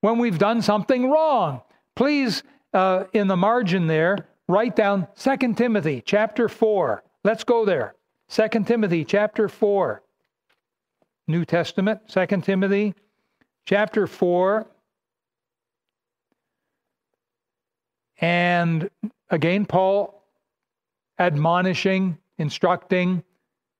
when 0.00 0.18
we've 0.18 0.38
done 0.38 0.62
something 0.62 1.10
wrong. 1.10 1.60
Please, 1.94 2.42
uh, 2.72 3.04
in 3.12 3.26
the 3.26 3.36
margin 3.36 3.86
there, 3.86 4.28
write 4.48 4.76
down 4.76 5.06
2 5.16 5.54
Timothy 5.54 6.02
chapter 6.04 6.48
4. 6.48 7.02
Let's 7.24 7.44
go 7.44 7.64
there. 7.64 7.94
2 8.28 8.64
Timothy 8.64 9.04
chapter 9.04 9.48
4. 9.48 10.02
New 11.28 11.44
Testament, 11.44 12.00
2 12.08 12.26
Timothy 12.42 12.94
chapter 13.66 14.06
4. 14.06 14.66
And 18.20 18.90
again, 19.30 19.64
Paul 19.64 20.24
admonishing, 21.18 22.18
instructing 22.38 23.22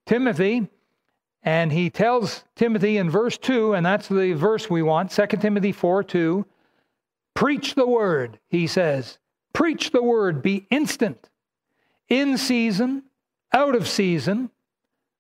Timothy. 0.07 0.69
And 1.43 1.73
he 1.73 1.89
tells 1.89 2.45
Timothy 2.55 2.99
in 2.99 3.09
verse 3.09 3.39
2, 3.39 3.75
and 3.75 3.85
that's 3.85 4.09
the 4.09 4.35
verse 4.35 4.69
we 4.69 4.83
want 4.83 5.11
2 5.11 5.27
Timothy 5.39 5.73
4 5.73 6.05
2. 6.05 6.45
Preach 7.35 7.75
the 7.75 7.87
word, 7.87 8.39
he 8.49 8.67
says. 8.67 9.19
Preach 9.53 9.91
the 9.91 10.03
word, 10.03 10.43
be 10.43 10.67
instant, 10.71 11.29
in 12.09 12.37
season, 12.37 13.03
out 13.53 13.75
of 13.75 13.89
season, 13.89 14.51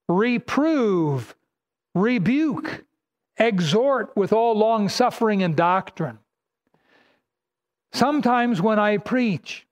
reprove, 0.08 1.34
rebuke, 1.94 2.84
exhort 3.38 4.14
with 4.16 4.32
all 4.32 4.56
long 4.56 4.88
suffering 4.88 5.42
and 5.42 5.56
doctrine. 5.56 6.18
Sometimes 7.92 8.60
when 8.60 8.78
I 8.78 8.98
preach, 8.98 9.66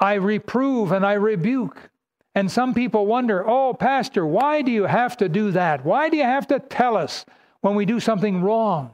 I 0.00 0.14
reprove 0.14 0.92
and 0.92 1.06
I 1.06 1.14
rebuke. 1.14 1.90
And 2.36 2.48
some 2.52 2.72
people 2.72 3.06
wonder, 3.06 3.44
oh, 3.48 3.74
Pastor, 3.74 4.24
why 4.24 4.62
do 4.62 4.70
you 4.70 4.84
have 4.84 5.16
to 5.16 5.28
do 5.28 5.50
that? 5.50 5.84
Why 5.84 6.08
do 6.08 6.16
you 6.16 6.22
have 6.22 6.46
to 6.48 6.60
tell 6.60 6.96
us 6.96 7.24
when 7.62 7.74
we 7.74 7.84
do 7.84 7.98
something 7.98 8.42
wrong? 8.42 8.92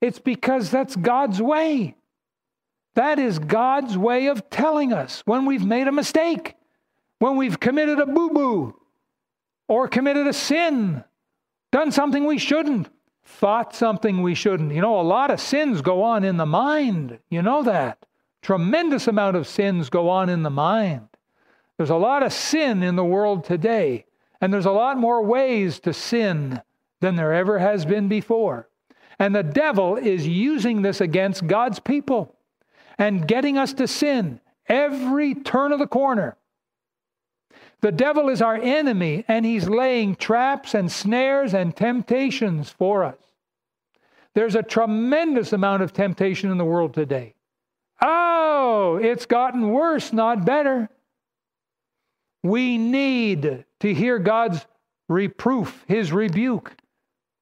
It's 0.00 0.18
because 0.18 0.70
that's 0.70 0.96
God's 0.96 1.40
way. 1.40 1.94
That 2.96 3.20
is 3.20 3.38
God's 3.38 3.96
way 3.96 4.26
of 4.26 4.50
telling 4.50 4.92
us 4.92 5.22
when 5.26 5.44
we've 5.44 5.64
made 5.64 5.86
a 5.86 5.92
mistake 5.92 6.56
when 7.20 7.36
we've 7.36 7.60
committed 7.60 8.00
a 8.00 8.06
boo 8.06 8.30
boo 8.30 8.74
or 9.68 9.86
committed 9.86 10.26
a 10.26 10.32
sin, 10.32 11.04
done 11.70 11.92
something 11.92 12.24
we 12.24 12.38
shouldn't, 12.38 12.88
thought 13.22 13.76
something 13.76 14.22
we 14.22 14.34
shouldn't. 14.34 14.72
You 14.72 14.80
know, 14.80 14.98
a 14.98 15.02
lot 15.02 15.30
of 15.30 15.38
sins 15.38 15.82
go 15.82 16.02
on 16.02 16.24
in 16.24 16.38
the 16.38 16.46
mind. 16.46 17.18
You 17.28 17.42
know 17.42 17.62
that. 17.62 18.04
Tremendous 18.42 19.06
amount 19.06 19.36
of 19.36 19.46
sins 19.46 19.90
go 19.90 20.08
on 20.08 20.28
in 20.28 20.42
the 20.42 20.50
mind. 20.50 21.09
There's 21.80 21.88
a 21.88 21.96
lot 21.96 22.22
of 22.22 22.34
sin 22.34 22.82
in 22.82 22.96
the 22.96 23.04
world 23.06 23.42
today, 23.42 24.04
and 24.38 24.52
there's 24.52 24.66
a 24.66 24.70
lot 24.70 24.98
more 24.98 25.22
ways 25.22 25.80
to 25.80 25.94
sin 25.94 26.60
than 27.00 27.16
there 27.16 27.32
ever 27.32 27.58
has 27.58 27.86
been 27.86 28.06
before. 28.06 28.68
And 29.18 29.34
the 29.34 29.42
devil 29.42 29.96
is 29.96 30.28
using 30.28 30.82
this 30.82 31.00
against 31.00 31.46
God's 31.46 31.78
people 31.78 32.36
and 32.98 33.26
getting 33.26 33.56
us 33.56 33.72
to 33.72 33.88
sin 33.88 34.42
every 34.66 35.34
turn 35.34 35.72
of 35.72 35.78
the 35.78 35.86
corner. 35.86 36.36
The 37.80 37.92
devil 37.92 38.28
is 38.28 38.42
our 38.42 38.56
enemy, 38.56 39.24
and 39.26 39.46
he's 39.46 39.66
laying 39.66 40.16
traps 40.16 40.74
and 40.74 40.92
snares 40.92 41.54
and 41.54 41.74
temptations 41.74 42.68
for 42.68 43.04
us. 43.04 43.16
There's 44.34 44.54
a 44.54 44.62
tremendous 44.62 45.54
amount 45.54 45.82
of 45.82 45.94
temptation 45.94 46.50
in 46.50 46.58
the 46.58 46.64
world 46.66 46.92
today. 46.92 47.36
Oh, 48.02 49.00
it's 49.00 49.24
gotten 49.24 49.70
worse, 49.70 50.12
not 50.12 50.44
better. 50.44 50.90
We 52.42 52.78
need 52.78 53.64
to 53.80 53.94
hear 53.94 54.18
God's 54.18 54.64
reproof, 55.08 55.84
His 55.86 56.12
rebuke, 56.12 56.74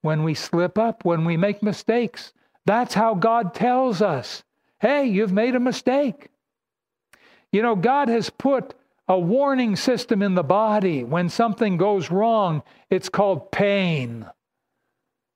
when 0.02 0.24
we 0.24 0.34
slip 0.34 0.78
up, 0.78 1.04
when 1.04 1.24
we 1.24 1.36
make 1.36 1.62
mistakes. 1.62 2.32
That's 2.64 2.94
how 2.94 3.14
God 3.14 3.54
tells 3.54 4.02
us 4.02 4.42
hey, 4.80 5.06
you've 5.06 5.32
made 5.32 5.56
a 5.56 5.60
mistake. 5.60 6.28
You 7.50 7.62
know, 7.62 7.74
God 7.74 8.08
has 8.08 8.30
put 8.30 8.74
a 9.08 9.18
warning 9.18 9.74
system 9.74 10.22
in 10.22 10.34
the 10.34 10.44
body. 10.44 11.02
When 11.02 11.28
something 11.28 11.76
goes 11.78 12.10
wrong, 12.10 12.62
it's 12.90 13.08
called 13.08 13.50
pain. 13.50 14.26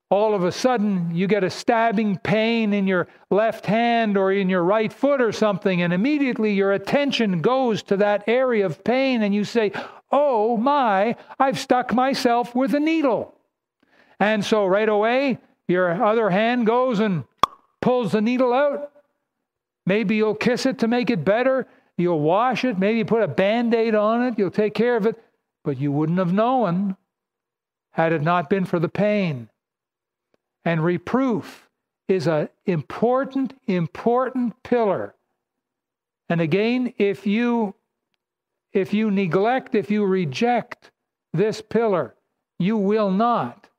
All 0.09 0.35
of 0.35 0.43
a 0.43 0.51
sudden, 0.51 1.15
you 1.15 1.27
get 1.27 1.43
a 1.43 1.49
stabbing 1.49 2.17
pain 2.19 2.73
in 2.73 2.85
your 2.85 3.07
left 3.31 3.65
hand 3.65 4.15
or 4.15 4.31
in 4.31 4.47
your 4.49 4.63
right 4.63 4.93
foot 4.93 5.21
or 5.21 5.31
something, 5.31 5.81
and 5.81 5.91
immediately 5.91 6.53
your 6.53 6.71
attention 6.71 7.41
goes 7.41 7.81
to 7.83 7.97
that 7.97 8.23
area 8.27 8.65
of 8.65 8.83
pain, 8.83 9.23
and 9.23 9.33
you 9.33 9.43
say, 9.43 9.71
Oh 10.11 10.57
my, 10.57 11.15
I've 11.39 11.57
stuck 11.57 11.93
myself 11.93 12.53
with 12.53 12.75
a 12.75 12.79
needle. 12.79 13.35
And 14.19 14.45
so 14.45 14.67
right 14.67 14.87
away, 14.87 15.39
your 15.67 16.03
other 16.03 16.29
hand 16.29 16.67
goes 16.67 16.99
and 16.99 17.23
pulls 17.81 18.11
the 18.11 18.21
needle 18.21 18.53
out. 18.53 18.91
Maybe 19.85 20.15
you'll 20.15 20.35
kiss 20.35 20.65
it 20.65 20.79
to 20.79 20.87
make 20.87 21.09
it 21.09 21.25
better. 21.25 21.67
You'll 21.97 22.19
wash 22.19 22.63
it, 22.63 22.79
maybe 22.79 23.03
put 23.03 23.21
a 23.21 23.27
band 23.27 23.73
aid 23.73 23.93
on 23.93 24.23
it, 24.23 24.39
you'll 24.39 24.49
take 24.49 24.73
care 24.73 24.95
of 24.95 25.05
it, 25.05 25.21
but 25.63 25.79
you 25.79 25.91
wouldn't 25.91 26.17
have 26.17 26.33
known 26.33 26.97
had 27.91 28.13
it 28.13 28.23
not 28.23 28.49
been 28.49 28.65
for 28.65 28.79
the 28.79 28.89
pain. 28.89 29.49
And 30.65 30.83
reproof 30.83 31.69
is 32.07 32.27
an 32.27 32.49
important, 32.65 33.53
important 33.67 34.61
pillar. 34.63 35.15
And 36.29 36.41
again, 36.41 36.93
if 36.97 37.25
you 37.25 37.75
if 38.71 38.91
you 38.91 39.11
neglect, 39.11 39.75
if 39.75 39.91
you 39.91 40.03
reject 40.03 40.89
this 41.31 41.61
pillar, 41.61 42.15
you 42.57 42.75
will 42.75 43.11
not 43.11 43.69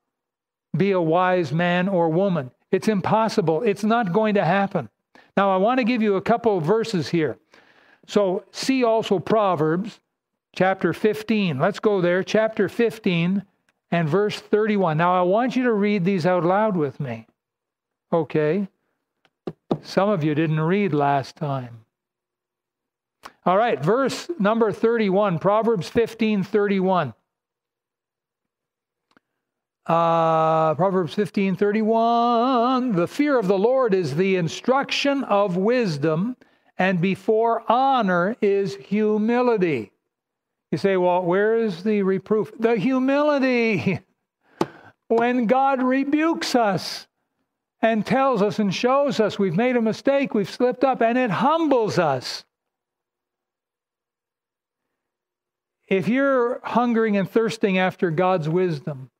be 0.76 0.92
a 0.92 1.00
wise 1.00 1.52
man 1.52 1.88
or 1.88 2.08
woman. 2.08 2.52
It's 2.70 2.86
impossible. 2.86 3.62
It's 3.62 3.82
not 3.82 4.12
going 4.12 4.34
to 4.34 4.44
happen. 4.44 4.88
Now, 5.36 5.52
I 5.52 5.56
want 5.56 5.78
to 5.78 5.84
give 5.84 6.00
you 6.00 6.14
a 6.14 6.22
couple 6.22 6.58
of 6.58 6.64
verses 6.64 7.08
here. 7.08 7.38
So 8.06 8.44
see 8.52 8.84
also 8.84 9.18
Proverbs 9.18 10.00
chapter 10.54 10.92
15. 10.92 11.58
Let's 11.58 11.80
go 11.80 12.00
there, 12.00 12.22
chapter 12.22 12.68
15 12.68 13.42
and 13.90 14.08
verse 14.08 14.38
31. 14.38 14.96
Now 14.96 15.18
I 15.18 15.22
want 15.22 15.56
you 15.56 15.64
to 15.64 15.72
read 15.72 16.04
these 16.04 16.26
out 16.26 16.44
loud 16.44 16.76
with 16.76 17.00
me. 17.00 17.26
Okay? 18.12 18.68
Some 19.82 20.08
of 20.08 20.24
you 20.24 20.34
didn't 20.34 20.60
read 20.60 20.92
last 20.92 21.36
time. 21.36 21.84
All 23.46 23.58
right, 23.58 23.82
verse 23.82 24.30
number 24.38 24.72
31, 24.72 25.38
Proverbs 25.38 25.88
15 25.88 26.42
31. 26.42 27.12
Uh, 29.86 30.74
Proverbs 30.74 31.12
15 31.12 31.56
31. 31.56 32.92
The 32.92 33.06
fear 33.06 33.38
of 33.38 33.46
the 33.46 33.58
Lord 33.58 33.92
is 33.92 34.16
the 34.16 34.36
instruction 34.36 35.24
of 35.24 35.58
wisdom 35.58 36.36
and 36.78 37.00
before 37.00 37.70
honor 37.70 38.36
is 38.40 38.76
humility. 38.76 39.92
You 40.74 40.78
say, 40.78 40.96
well, 40.96 41.22
where 41.22 41.54
is 41.54 41.84
the 41.84 42.02
reproof? 42.02 42.50
The 42.58 42.74
humility. 42.74 44.00
When 45.06 45.46
God 45.46 45.80
rebukes 45.80 46.56
us 46.56 47.06
and 47.80 48.04
tells 48.04 48.42
us 48.42 48.58
and 48.58 48.74
shows 48.74 49.20
us 49.20 49.38
we've 49.38 49.56
made 49.56 49.76
a 49.76 49.80
mistake, 49.80 50.34
we've 50.34 50.50
slipped 50.50 50.82
up, 50.82 51.00
and 51.00 51.16
it 51.16 51.30
humbles 51.30 51.96
us. 51.96 52.44
If 55.86 56.08
you're 56.08 56.60
hungering 56.64 57.16
and 57.16 57.30
thirsting 57.30 57.78
after 57.78 58.10
God's 58.10 58.48
wisdom, 58.48 59.10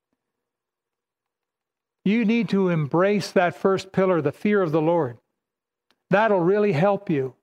you 2.04 2.24
need 2.24 2.48
to 2.48 2.68
embrace 2.68 3.30
that 3.30 3.54
first 3.54 3.92
pillar, 3.92 4.20
the 4.20 4.32
fear 4.32 4.60
of 4.60 4.72
the 4.72 4.82
Lord. 4.82 5.18
That'll 6.10 6.40
really 6.40 6.72
help 6.72 7.08
you 7.08 7.36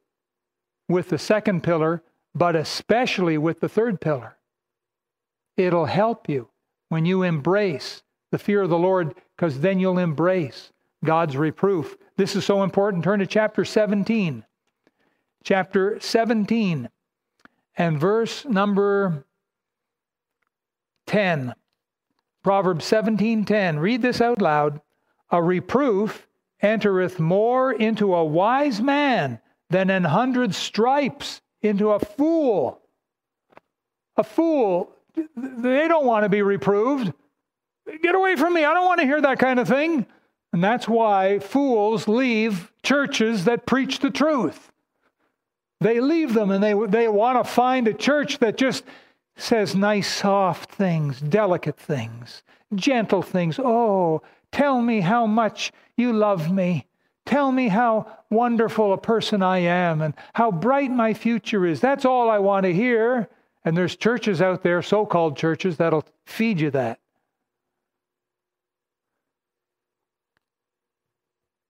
with 0.90 1.08
the 1.08 1.18
second 1.18 1.64
pillar, 1.64 2.04
but 2.34 2.56
especially 2.56 3.38
with 3.38 3.60
the 3.60 3.70
third 3.70 4.00
pillar. 4.02 4.38
It'll 5.58 5.86
help 5.86 6.30
you 6.30 6.50
when 6.90 7.06
you 7.06 7.24
embrace 7.24 8.04
the 8.32 8.40
fear 8.40 8.62
of 8.62 8.70
the 8.70 8.78
Lord, 8.78 9.16
because 9.36 9.60
then 9.60 9.80
you'll 9.80 9.98
embrace 9.98 10.72
God's 11.04 11.36
reproof. 11.36 11.98
This 12.16 12.36
is 12.36 12.46
so 12.46 12.64
important. 12.64 13.04
Turn 13.04 13.20
to 13.20 13.26
chapter 13.26 13.66
17. 13.66 14.46
Chapter 15.44 16.00
17 16.00 16.90
and 17.78 18.00
verse 18.00 18.46
number 18.46 19.26
10. 21.08 21.54
Proverbs 22.44 22.86
17:10. 22.86 23.80
Read 23.80 24.02
this 24.02 24.22
out 24.22 24.42
loud. 24.42 24.82
A 25.30 25.42
reproof 25.42 26.28
entereth 26.62 27.20
more 27.20 27.72
into 27.72 28.14
a 28.14 28.26
wise 28.26 28.82
man 28.82 29.40
than 29.70 29.90
an 29.90 30.06
hundred 30.06 30.54
stripes 30.56 31.42
into 31.62 31.92
a 31.92 32.00
fool. 32.00 32.80
A 34.18 34.24
fool, 34.24 34.92
they 35.36 35.88
don't 35.88 36.06
want 36.06 36.24
to 36.24 36.30
be 36.30 36.42
reproved. 36.42 37.14
Get 38.02 38.16
away 38.16 38.36
from 38.36 38.54
me. 38.54 38.66
I 38.66 38.74
don't 38.74 38.86
want 38.86 39.00
to 39.00 39.06
hear 39.06 39.22
that 39.22 39.40
kind 39.40 39.60
of 39.60 39.68
thing. 39.68 40.06
And 40.54 40.64
that's 40.64 40.88
why 40.88 41.40
fools 41.40 42.08
leave 42.08 42.72
churches 42.84 43.46
that 43.46 43.66
preach 43.66 44.00
the 44.00 44.10
truth. 44.10 44.72
They 45.80 46.00
leave 46.00 46.34
them 46.34 46.52
and 46.52 46.64
they, 46.64 46.74
they 46.88 47.08
want 47.08 47.44
to 47.44 47.50
find 47.50 47.88
a 47.88 47.94
church 47.94 48.40
that 48.40 48.58
just 48.58 48.84
says 49.36 49.76
nice, 49.76 50.12
soft 50.12 50.72
things, 50.72 51.20
delicate 51.20 51.78
things, 51.78 52.44
gentle 52.76 53.22
things. 53.22 53.58
Oh, 53.58 54.22
tell 54.52 54.82
me 54.82 55.02
how 55.02 55.26
much 55.26 55.72
you 55.98 56.14
love 56.14 56.52
me. 56.52 56.86
Tell 57.26 57.52
me 57.52 57.68
how 57.68 58.18
wonderful 58.30 58.94
a 58.94 58.98
person 58.98 59.42
I 59.42 59.60
am 59.60 60.02
and 60.02 60.14
how 60.34 60.52
bright 60.52 60.92
my 60.92 61.14
future 61.14 61.66
is. 61.66 61.80
That's 61.80 62.06
all 62.06 62.30
I 62.30 62.40
want 62.40 62.66
to 62.66 62.74
hear. 62.74 63.30
And 63.64 63.78
there's 63.78 63.96
churches 63.96 64.42
out 64.42 64.64
there, 64.64 64.82
so 64.82 65.06
called 65.06 65.38
churches, 65.38 65.78
that'll 65.78 66.06
feed 66.26 66.60
you 66.60 66.72
that. 66.72 67.00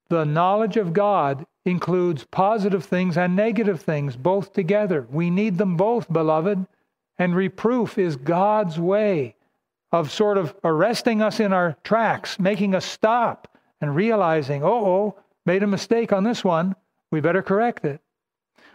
The 0.10 0.26
knowledge 0.26 0.78
of 0.78 0.94
God 0.94 1.46
includes 1.66 2.26
positive 2.26 2.84
things 2.84 3.18
and 3.18 3.36
negative 3.36 3.82
things, 3.82 4.16
both 4.16 4.54
together. 4.54 5.08
We 5.10 5.30
need 5.30 5.58
them 5.58 5.78
both, 5.78 6.12
beloved. 6.12 6.66
And 7.18 7.36
reproof 7.36 7.98
is 7.98 8.16
God's 8.16 8.80
way 8.80 9.36
of 9.92 10.12
sort 10.12 10.38
of 10.38 10.56
arresting 10.64 11.22
us 11.22 11.40
in 11.40 11.54
our 11.54 11.76
tracks, 11.84 12.40
making 12.40 12.74
us 12.74 12.86
stop 12.86 13.58
and 13.80 13.96
realizing, 13.96 14.64
oh, 14.64 14.86
oh, 14.86 15.16
made 15.46 15.64
a 15.64 15.68
mistake 15.68 16.14
on 16.14 16.24
this 16.24 16.44
one. 16.44 16.76
We 17.12 17.22
better 17.22 17.42
correct 17.42 17.86
it. 17.86 18.02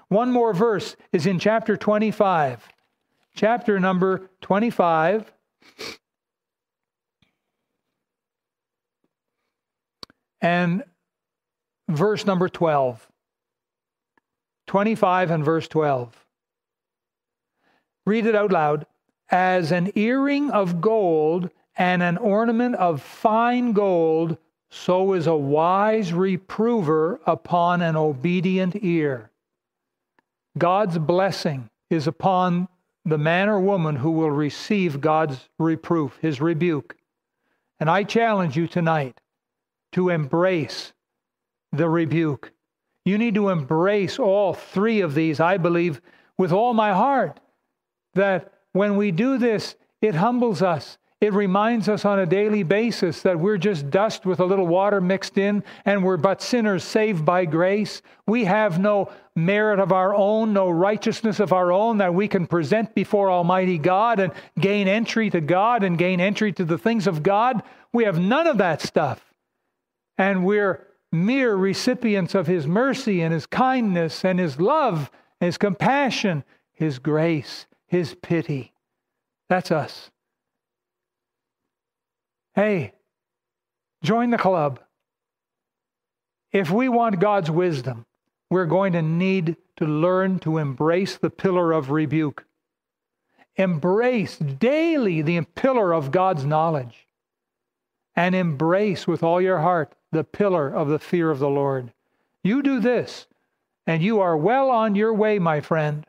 One 0.08 0.30
more 0.30 0.52
verse 0.52 0.96
is 1.12 1.26
in 1.26 1.38
chapter 1.38 1.76
25. 1.76 2.68
Chapter 3.34 3.80
number 3.80 4.30
25. 4.40 5.32
And 10.40 10.84
verse 11.88 12.24
number 12.24 12.48
12. 12.48 13.08
25 14.66 15.30
and 15.30 15.44
verse 15.44 15.68
12. 15.68 16.26
Read 18.04 18.26
it 18.26 18.34
out 18.34 18.52
loud. 18.52 18.86
As 19.28 19.72
an 19.72 19.90
earring 19.96 20.50
of 20.50 20.80
gold 20.80 21.50
and 21.76 22.02
an 22.02 22.16
ornament 22.16 22.76
of 22.76 23.02
fine 23.02 23.72
gold, 23.72 24.38
so 24.77 25.14
is 25.14 25.27
a 25.27 25.35
wise 25.35 26.12
reprover 26.12 27.18
upon 27.27 27.81
an 27.81 27.97
obedient 27.97 28.77
ear. 28.83 29.31
God's 30.59 30.99
blessing 30.99 31.70
is 31.89 32.07
upon 32.07 32.68
the 33.05 33.18
man 33.18 33.49
or 33.49 33.59
woman 33.59 33.97
who 33.97 34.11
will 34.11 34.31
receive 34.31 35.01
God's 35.01 35.49
reproof, 35.59 36.18
his 36.20 36.41
rebuke. 36.41 36.95
And 37.81 37.89
I 37.89 38.05
challenge 38.05 38.57
you 38.57 38.66
tonight 38.66 39.20
to 39.93 40.11
embrace 40.11 40.93
the 41.72 41.89
rebuke. 41.89 42.53
You 43.05 43.16
need 43.16 43.35
to 43.37 43.49
embrace 43.49 44.18
all 44.18 44.53
three 44.53 45.01
of 45.01 45.14
these, 45.14 45.41
I 45.41 45.57
believe, 45.57 46.01
with 46.37 46.53
all 46.53 46.74
my 46.74 46.93
heart 46.93 47.41
that 48.14 48.53
when 48.72 48.97
we 48.97 49.11
do 49.11 49.39
this, 49.39 49.74
it 50.03 50.16
humbles 50.16 50.61
us. 50.61 50.99
It 51.20 51.32
reminds 51.32 51.88
us 51.88 52.04
on 52.04 52.18
a 52.18 52.26
daily 52.26 52.62
basis 52.62 53.22
that 53.22 53.38
we're 53.38 53.56
just 53.56 53.90
dust 53.90 54.26
with 54.26 54.38
a 54.38 54.44
little 54.44 54.66
water 54.66 55.00
mixed 55.00 55.38
in 55.38 55.64
and 55.84 56.04
we're 56.04 56.18
but 56.18 56.42
sinners 56.42 56.84
saved 56.84 57.24
by 57.24 57.46
grace. 57.46 58.02
We 58.26 58.44
have 58.44 58.78
no 58.78 59.10
merit 59.34 59.78
of 59.78 59.92
our 59.92 60.14
own, 60.14 60.52
no 60.52 60.68
righteousness 60.68 61.40
of 61.40 61.52
our 61.52 61.72
own 61.72 61.98
that 61.98 62.14
we 62.14 62.28
can 62.28 62.46
present 62.46 62.94
before 62.94 63.30
Almighty 63.30 63.78
God 63.78 64.20
and 64.20 64.32
gain 64.60 64.88
entry 64.88 65.30
to 65.30 65.40
God 65.40 65.82
and 65.82 65.96
gain 65.96 66.20
entry 66.20 66.52
to 66.52 66.64
the 66.64 66.78
things 66.78 67.06
of 67.06 67.22
God. 67.22 67.62
We 67.92 68.04
have 68.04 68.18
none 68.18 68.46
of 68.46 68.58
that 68.58 68.82
stuff. 68.82 69.32
And 70.18 70.44
we're 70.44 70.86
mere 71.10 71.56
recipients 71.56 72.34
of 72.34 72.46
His 72.46 72.66
mercy 72.66 73.22
and 73.22 73.32
His 73.32 73.46
kindness 73.46 74.22
and 74.22 74.38
His 74.38 74.60
love, 74.60 75.10
His 75.40 75.56
compassion, 75.56 76.44
His 76.74 76.98
grace 76.98 77.66
his 77.86 78.14
pity. 78.14 78.72
That's 79.48 79.70
us. 79.70 80.10
Hey, 82.57 82.94
join 84.02 84.30
the 84.30 84.38
club. 84.38 84.80
If 86.50 86.70
we 86.70 86.88
want 86.88 87.20
God's 87.20 87.50
wisdom, 87.50 88.07
we're 88.50 88.66
going 88.66 88.94
to 88.94 89.02
need 89.02 89.57
to 89.76 89.84
learn 89.84 90.38
to 90.40 90.59
embrace 90.59 91.16
the 91.16 91.30
pillar 91.30 91.70
of 91.70 91.90
rebuke. 91.90 92.46
Embrace 93.57 94.36
daily 94.38 95.22
the 95.22 95.42
pillar 95.54 95.92
of 95.92 96.11
God's 96.11 96.44
knowledge. 96.44 97.07
And 98.16 98.34
embrace 98.34 99.07
with 99.07 99.22
all 99.22 99.40
your 99.40 99.59
heart 99.59 99.94
the 100.11 100.24
pillar 100.24 100.68
of 100.68 100.88
the 100.88 100.98
fear 100.98 101.30
of 101.30 101.38
the 101.38 101.50
Lord. 101.50 101.92
You 102.42 102.62
do 102.62 102.80
this, 102.80 103.26
and 103.86 104.02
you 104.02 104.20
are 104.20 104.36
well 104.36 104.70
on 104.70 104.96
your 104.96 105.12
way, 105.14 105.38
my 105.38 105.61
friend 105.61 106.04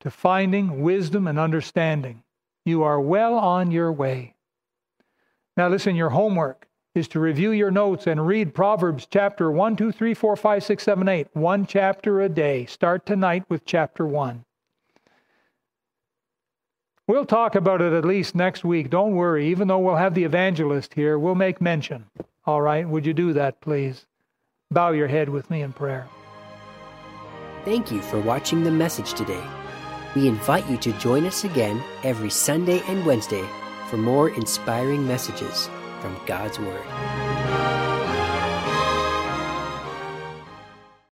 to 0.00 0.10
finding 0.10 0.80
wisdom 0.80 1.26
and 1.26 1.38
understanding. 1.38 2.22
You 2.64 2.82
are 2.82 3.00
well 3.00 3.34
on 3.34 3.70
your 3.70 3.92
way. 3.92 4.34
Now, 5.60 5.68
listen, 5.68 5.94
your 5.94 6.08
homework 6.08 6.66
is 6.94 7.06
to 7.08 7.20
review 7.20 7.50
your 7.50 7.70
notes 7.70 8.06
and 8.06 8.26
read 8.26 8.54
Proverbs 8.54 9.06
chapter 9.10 9.50
1, 9.50 9.76
2, 9.76 9.92
3, 9.92 10.14
4, 10.14 10.34
5, 10.34 10.64
6, 10.64 10.82
7, 10.82 11.06
8. 11.06 11.26
One 11.34 11.66
chapter 11.66 12.22
a 12.22 12.30
day. 12.30 12.64
Start 12.64 13.04
tonight 13.04 13.44
with 13.50 13.66
chapter 13.66 14.06
1. 14.06 14.46
We'll 17.06 17.26
talk 17.26 17.56
about 17.56 17.82
it 17.82 17.92
at 17.92 18.06
least 18.06 18.34
next 18.34 18.64
week. 18.64 18.88
Don't 18.88 19.14
worry. 19.14 19.48
Even 19.48 19.68
though 19.68 19.80
we'll 19.80 19.96
have 19.96 20.14
the 20.14 20.24
evangelist 20.24 20.94
here, 20.94 21.18
we'll 21.18 21.34
make 21.34 21.60
mention. 21.60 22.06
All 22.46 22.62
right? 22.62 22.88
Would 22.88 23.04
you 23.04 23.12
do 23.12 23.34
that, 23.34 23.60
please? 23.60 24.06
Bow 24.70 24.92
your 24.92 25.08
head 25.08 25.28
with 25.28 25.50
me 25.50 25.60
in 25.60 25.74
prayer. 25.74 26.08
Thank 27.66 27.92
you 27.92 28.00
for 28.00 28.18
watching 28.18 28.64
the 28.64 28.70
message 28.70 29.12
today. 29.12 29.44
We 30.16 30.26
invite 30.26 30.70
you 30.70 30.78
to 30.78 30.92
join 30.94 31.26
us 31.26 31.44
again 31.44 31.82
every 32.02 32.30
Sunday 32.30 32.80
and 32.88 33.04
Wednesday 33.04 33.46
for 33.90 33.96
more 33.96 34.30
inspiring 34.30 35.04
messages 35.04 35.68
from 36.00 36.16
God's 36.24 36.60
Word. 36.60 37.29